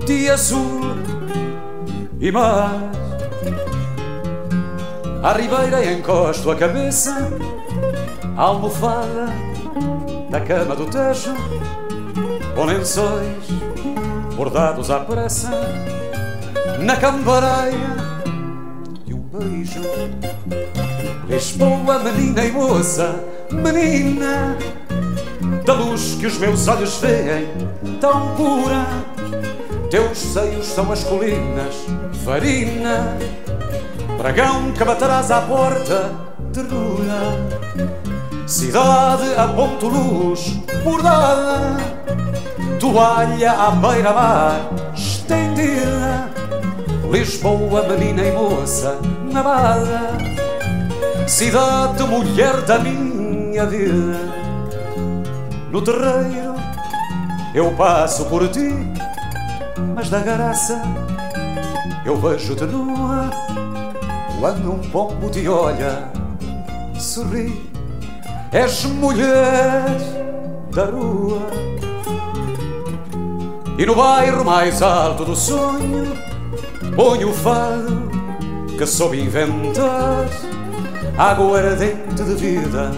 de 0.06 0.28
azul 0.28 0.80
e 2.18 2.32
mar. 2.32 2.99
À 5.22 5.32
ribeira 5.34 5.84
encosto 5.84 6.50
a 6.50 6.56
cabeça, 6.56 7.14
a 8.38 8.42
almofada 8.42 9.26
da 10.30 10.40
cama 10.40 10.74
do 10.74 10.86
tejo, 10.86 11.34
com 12.54 12.64
lençóis 12.64 13.50
bordados 14.34 14.90
à 14.90 15.00
pressa, 15.00 15.50
na 16.78 16.96
cambareia 16.96 17.96
de 19.04 19.12
um 19.12 19.20
beijo. 19.20 19.82
Lisboa, 21.28 21.98
menina 21.98 22.42
e 22.42 22.52
moça, 22.52 23.22
menina, 23.52 24.56
da 25.66 25.74
luz 25.74 26.16
que 26.18 26.28
os 26.28 26.38
meus 26.38 26.66
olhos 26.66 26.96
veem, 26.96 27.46
tão 28.00 28.34
pura. 28.36 28.86
Teus 29.90 30.16
seios 30.16 30.64
são 30.64 30.90
as 30.90 31.04
colinas, 31.04 31.74
farina 32.24 33.18
Dragão 34.20 34.70
que 34.72 34.84
baterás 34.84 35.30
à 35.30 35.40
porta, 35.40 36.12
ternura. 36.52 37.40
Cidade 38.46 39.34
a 39.34 39.48
ponto 39.48 39.88
luz 39.88 40.60
bordada. 40.84 41.78
Toalha 42.78 43.52
à 43.52 43.70
beira-mar 43.70 44.60
estendida. 44.94 46.28
Lisboa, 47.10 47.88
menina 47.88 48.22
e 48.22 48.32
moça, 48.32 48.98
navada 49.32 50.18
Cidade, 51.26 52.02
mulher 52.02 52.60
da 52.60 52.78
minha 52.78 53.64
vida. 53.64 54.18
No 55.70 55.80
terreiro 55.80 56.56
eu 57.54 57.72
passo 57.72 58.26
por 58.26 58.46
ti 58.48 58.70
Mas 59.94 60.10
da 60.10 60.20
graça 60.20 60.82
eu 62.04 62.16
vejo-te 62.16 62.64
nua 62.64 63.49
quando 64.40 64.72
um 64.72 64.78
pombo 64.78 65.28
te 65.28 65.46
olha, 65.46 66.10
sorri, 66.98 67.70
és 68.50 68.86
mulher 68.86 69.98
da 70.74 70.86
rua. 70.86 71.46
E 73.76 73.84
no 73.84 73.94
bairro 73.94 74.42
mais 74.42 74.80
alto 74.80 75.26
do 75.26 75.36
sonho, 75.36 76.16
ponho 76.96 77.28
o 77.28 77.34
fado 77.34 78.08
que 78.78 78.86
soube 78.86 79.20
inventar, 79.20 80.26
água 81.18 81.58
ardente 81.58 82.24
de 82.24 82.34
vida 82.34 82.92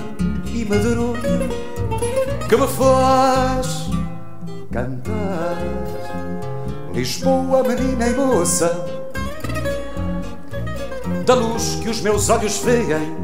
e 0.47 0.65
medronho 0.65 1.49
que 2.49 2.57
me 2.57 2.69
faz 2.69 3.91
cantar. 4.71 5.59
Lisboa, 6.95 7.65
menina 7.65 8.07
e 8.07 8.15
moça 8.15 9.02
da 11.25 11.35
luz 11.35 11.77
que 11.83 11.89
os 11.89 12.01
meus 12.01 12.29
olhos 12.29 12.59
veem. 12.59 13.17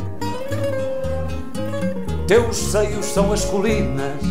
Teus 2.26 2.56
seios 2.56 3.06
são 3.06 3.32
as 3.32 3.44
colinas. 3.44 4.22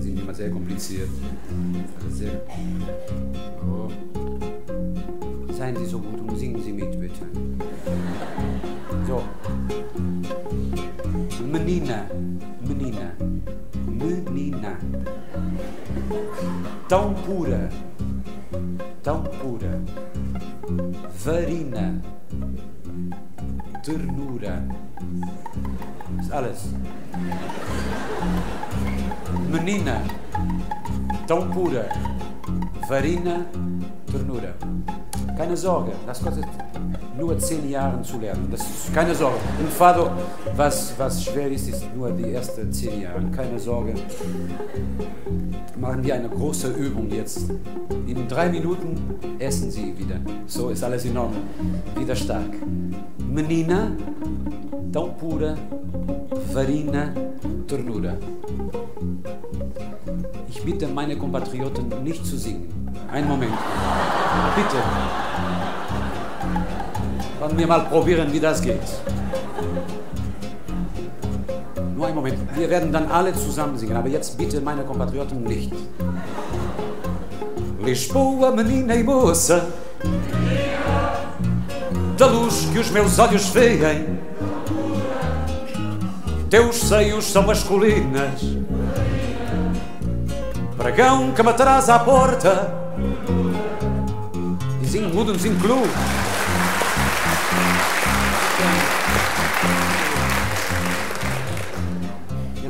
Sind 0.00 0.20
immer 0.20 0.34
sehr 0.34 0.50
kompliziert. 0.50 1.08
Sehr. 2.10 2.42
Oh. 3.66 3.88
So 5.86 5.98
gut 5.98 6.20
und 6.20 6.36
singen 6.38 6.62
tão 16.88 17.14
pura, 17.14 17.68
tão 19.02 19.22
pura, 19.22 19.80
varina, 21.24 22.02
ternura, 23.82 24.62
alles. 26.30 26.72
Menina, 29.50 30.02
tão 31.26 31.50
pura, 31.50 31.88
varina, 32.88 33.46
ternura. 34.10 34.54
Keine 35.36 35.56
Sorge, 35.56 35.92
das 36.06 36.20
kostet 36.20 36.46
nur 37.16 37.38
zehn 37.38 37.68
Jahren 37.70 38.02
zu 38.02 38.18
lernen. 38.18 38.48
Das 38.50 38.60
ist 38.60 38.92
keine 38.92 39.14
Sorge. 39.14 39.38
Im 39.60 39.68
Fado, 39.68 40.10
was, 40.56 40.94
was 40.98 41.24
schwer 41.24 41.50
ist, 41.50 41.68
ist 41.68 41.84
nur 41.94 42.10
die 42.10 42.32
ersten 42.32 42.72
zehn 42.72 43.02
Jahre. 43.02 43.22
Keine 43.34 43.58
Sorge. 43.58 43.94
Machen 45.78 46.02
wir 46.02 46.14
eine 46.14 46.28
große 46.28 46.68
Übung 46.68 47.10
jetzt. 47.10 47.50
In 48.06 48.26
drei 48.28 48.48
Minuten 48.48 48.96
essen 49.38 49.70
Sie 49.70 49.96
wieder. 49.98 50.16
So 50.46 50.70
ist 50.70 50.82
alles 50.82 51.04
in 51.04 51.16
Ordnung. 51.16 51.42
Wieder 51.96 52.16
stark. 52.16 52.50
Menina, 53.18 53.92
tão 54.92 55.14
pura, 55.14 55.56
varina, 56.52 57.12
ternura. 57.66 58.14
Ich 60.48 60.62
bitte 60.62 60.86
meine 60.88 61.16
Kompatrioten 61.16 61.88
nicht 62.04 62.24
zu 62.24 62.36
singen. 62.36 62.68
Einen 63.10 63.28
Moment. 63.28 63.52
Bitte. 64.54 65.13
Wollen 67.44 67.58
wir 67.58 67.66
mal 67.66 67.84
probieren, 67.84 68.32
wie 68.32 68.40
das 68.40 68.62
geht. 68.62 68.80
Nur 71.94 72.06
einen 72.06 72.14
Moment. 72.14 72.38
Wir 72.56 72.70
werden 72.70 72.90
dann 72.90 73.06
alle 73.10 73.34
zusammen 73.34 73.76
singen, 73.76 73.98
aber 73.98 74.08
jetzt 74.08 74.38
bitte 74.38 74.62
meine 74.62 74.82
Kompatrioten 74.82 75.42
nicht. 75.42 75.70
Lisboa, 77.82 78.50
menina 78.50 78.94
e 78.94 79.02
moça, 79.02 79.66
da 82.16 82.26
luz 82.28 82.66
que 82.72 82.78
os 82.78 82.90
meus 82.90 83.18
olhos 83.18 83.50
veem. 83.50 84.18
Teus 86.48 86.76
seios 86.76 87.26
são 87.26 87.50
as 87.50 87.62
colinas, 87.62 88.40
pregão 90.78 91.32
que 91.32 91.42
matarás 91.42 91.90
à 91.90 91.98
porta. 91.98 92.74
Dizem 94.80 95.02
mudo-nos 95.12 95.44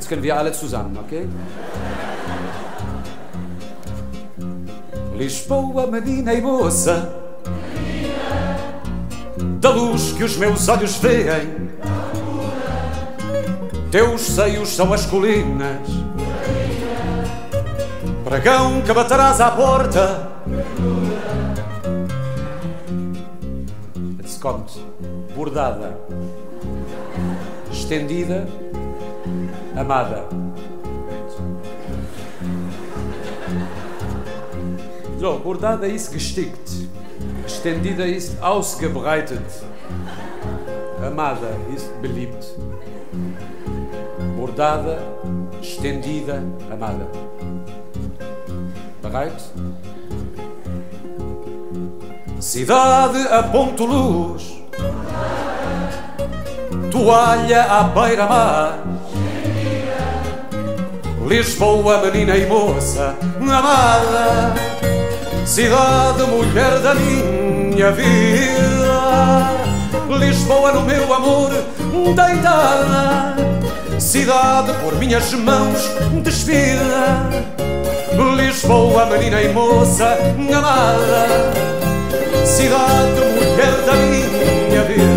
Jetzt 0.04 0.10
können 0.10 0.22
wir 0.22 0.36
alle 0.36 0.52
zusammen, 0.52 0.98
okay? 0.98 1.26
Lisboa, 5.16 5.86
menina 5.86 6.34
e 6.34 6.42
moça, 6.42 7.10
da 9.62 9.70
luz 9.70 10.12
que 10.12 10.22
os 10.22 10.36
meus 10.36 10.68
olhos 10.68 10.96
veem. 10.96 11.70
Teus 13.90 14.20
seios 14.20 14.76
são 14.76 14.92
as 14.92 15.06
colinas, 15.06 15.88
pregão 18.24 18.82
que 18.82 18.92
baterás 18.92 19.40
à 19.40 19.52
porta. 19.52 20.32
Kommt 24.42 24.78
bordada, 25.34 25.96
estendida, 27.72 28.46
amada. 29.76 30.24
So, 35.18 35.38
bordada 35.38 35.86
ist 35.86 36.12
gestickt, 36.12 36.70
estendida 37.46 38.04
ist 38.04 38.40
ausgebreitet, 38.42 39.40
amada 41.02 41.48
ist 41.74 41.90
beliebt. 42.02 42.44
Bordada, 44.36 44.98
estendida, 45.60 46.42
amada. 46.70 47.06
Bereit? 49.00 49.40
Cidade 52.38 53.26
a 53.30 53.42
ponto 53.44 53.86
luz, 53.86 54.62
toalha 56.90 57.62
à 57.64 57.84
beira-mar. 57.84 58.93
Lisboa, 61.36 61.98
menina 61.98 62.36
e 62.36 62.46
moça, 62.46 63.16
amada. 63.40 64.54
Cidade, 65.44 66.22
mulher 66.30 66.78
da 66.78 66.94
minha 66.94 67.90
vida 67.90 69.50
Lisboa 70.16 70.70
no 70.70 70.82
meu 70.82 71.12
amor 71.12 71.50
deitada 72.14 73.34
Cidade 73.98 74.74
por 74.74 74.94
minhas 74.94 75.32
mãos 75.34 75.90
despida 76.22 77.28
Lisboa, 78.36 79.06
menina 79.06 79.42
e 79.42 79.48
moça 79.48 80.16
amada 80.38 81.52
Cidade, 82.46 83.20
mulher 83.34 83.74
da 83.84 83.94
minha 83.94 84.84
vida 84.84 85.13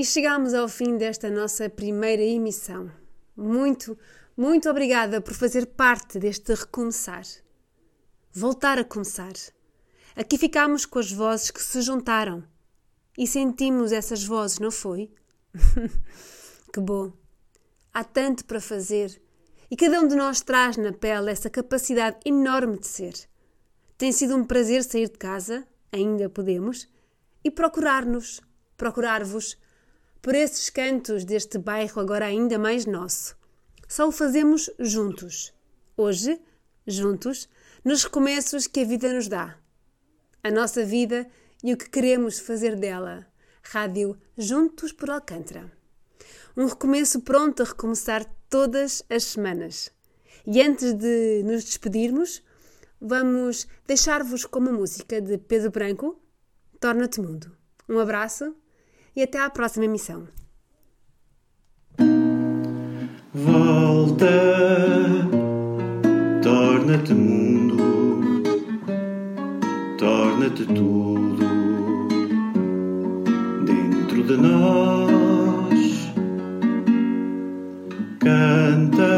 E 0.00 0.04
chegamos 0.04 0.54
ao 0.54 0.66
fim 0.66 0.96
desta 0.96 1.28
nossa 1.28 1.68
primeira 1.68 2.22
emissão. 2.22 2.90
Muito, 3.36 3.98
muito 4.34 4.70
obrigada 4.70 5.20
por 5.20 5.34
fazer 5.34 5.66
parte 5.66 6.18
deste 6.18 6.54
recomeçar. 6.54 7.22
Voltar 8.32 8.78
a 8.78 8.84
começar. 8.84 9.34
Aqui 10.16 10.38
ficámos 10.38 10.86
com 10.86 10.98
as 10.98 11.12
vozes 11.12 11.50
que 11.50 11.62
se 11.62 11.82
juntaram 11.82 12.42
e 13.18 13.26
sentimos 13.26 13.92
essas 13.92 14.24
vozes, 14.24 14.58
não 14.58 14.70
foi? 14.70 15.12
que 16.72 16.80
bom! 16.80 17.12
Há 17.92 18.02
tanto 18.02 18.46
para 18.46 18.58
fazer 18.58 19.20
e 19.70 19.76
cada 19.76 20.00
um 20.00 20.08
de 20.08 20.16
nós 20.16 20.40
traz 20.40 20.78
na 20.78 20.94
pele 20.94 21.30
essa 21.30 21.50
capacidade 21.50 22.16
enorme 22.24 22.78
de 22.78 22.86
ser. 22.86 23.12
Tem 23.98 24.12
sido 24.12 24.34
um 24.34 24.46
prazer 24.46 24.82
sair 24.82 25.10
de 25.10 25.18
casa, 25.18 25.68
ainda 25.92 26.30
podemos, 26.30 26.88
e 27.44 27.50
procurar-nos, 27.50 28.40
procurar-vos, 28.78 29.58
por 30.22 30.34
esses 30.34 30.70
cantos 30.70 31.24
deste 31.24 31.58
bairro 31.58 32.00
agora 32.00 32.26
ainda 32.26 32.58
mais 32.58 32.86
nosso 32.86 33.40
só 33.90 34.06
o 34.06 34.12
fazemos 34.12 34.70
juntos. 34.78 35.52
Hoje, 35.96 36.40
juntos, 36.86 37.48
nos 37.84 38.04
recomeços 38.04 38.68
que 38.68 38.78
a 38.78 38.84
vida 38.84 39.12
nos 39.12 39.26
dá. 39.26 39.58
A 40.44 40.50
nossa 40.50 40.84
vida 40.84 41.28
e 41.60 41.74
o 41.74 41.76
que 41.76 41.90
queremos 41.90 42.38
fazer 42.38 42.76
dela. 42.76 43.26
Rádio 43.64 44.16
Juntos 44.38 44.92
por 44.92 45.10
Alcântara. 45.10 45.72
Um 46.56 46.66
recomeço 46.66 47.20
pronto 47.22 47.64
a 47.64 47.66
recomeçar 47.66 48.24
todas 48.48 49.02
as 49.10 49.24
semanas. 49.24 49.90
E 50.46 50.62
antes 50.62 50.94
de 50.94 51.42
nos 51.42 51.64
despedirmos, 51.64 52.44
vamos 53.00 53.66
deixar-vos 53.88 54.44
com 54.44 54.60
uma 54.60 54.72
música 54.72 55.20
de 55.20 55.36
Pedro 55.36 55.72
Branco, 55.72 56.16
Torna-te 56.78 57.20
Mundo. 57.20 57.56
Um 57.88 57.98
abraço 57.98 58.54
e 59.14 59.22
até 59.22 59.38
à 59.40 59.50
próxima 59.50 59.84
emissão. 59.84 60.28
Volta, 63.32 64.26
torna-te 66.42 67.14
mundo, 67.14 68.42
torna-te 69.98 70.64
tudo 70.66 71.44
dentro 73.64 74.22
de 74.24 74.36
nós. 74.36 76.10
Canta 78.18 79.10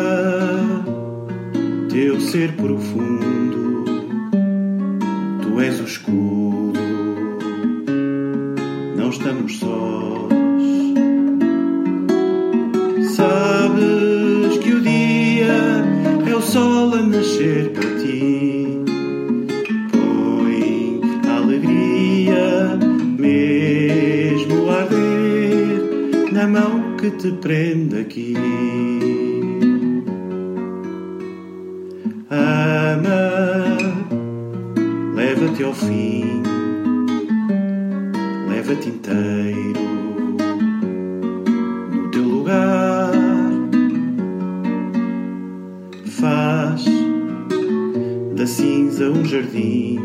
teu 1.91 2.21
ser 2.21 2.55
profundo, 2.57 3.85
tu 5.43 5.61
és 5.61 5.81
o 5.81 5.85
escudo, 5.85 6.72
não 6.72 6.72
estamos 9.13 9.59
sós. 9.59 10.33
Sabes 13.15 14.59
que 14.59 14.73
o 14.73 14.81
dia 14.81 15.85
é 16.27 16.35
o 16.35 16.41
sol 16.41 16.95
a 16.95 17.03
nascer 17.03 17.71
para 17.73 17.89
ti. 18.01 18.79
Põe 19.93 21.01
a 21.29 21.37
alegria, 21.37 22.79
mesmo 23.19 24.71
a 24.71 24.81
arder, 24.81 26.33
na 26.33 26.49
mão 26.49 26.97
que 26.97 27.11
te 27.11 27.33
prende 27.33 27.99
aqui. 27.99 28.35
Ama, 32.31 33.77
leva-te 35.15 35.63
ao 35.63 35.75
fim, 35.75 36.43
leva-te 38.73 38.89
inteiro 38.89 39.81
no 41.91 42.11
teu 42.11 42.25
lugar. 42.25 43.13
Faz 46.07 46.85
da 48.37 48.47
cinza 48.47 49.11
um 49.11 49.25
jardim, 49.25 49.99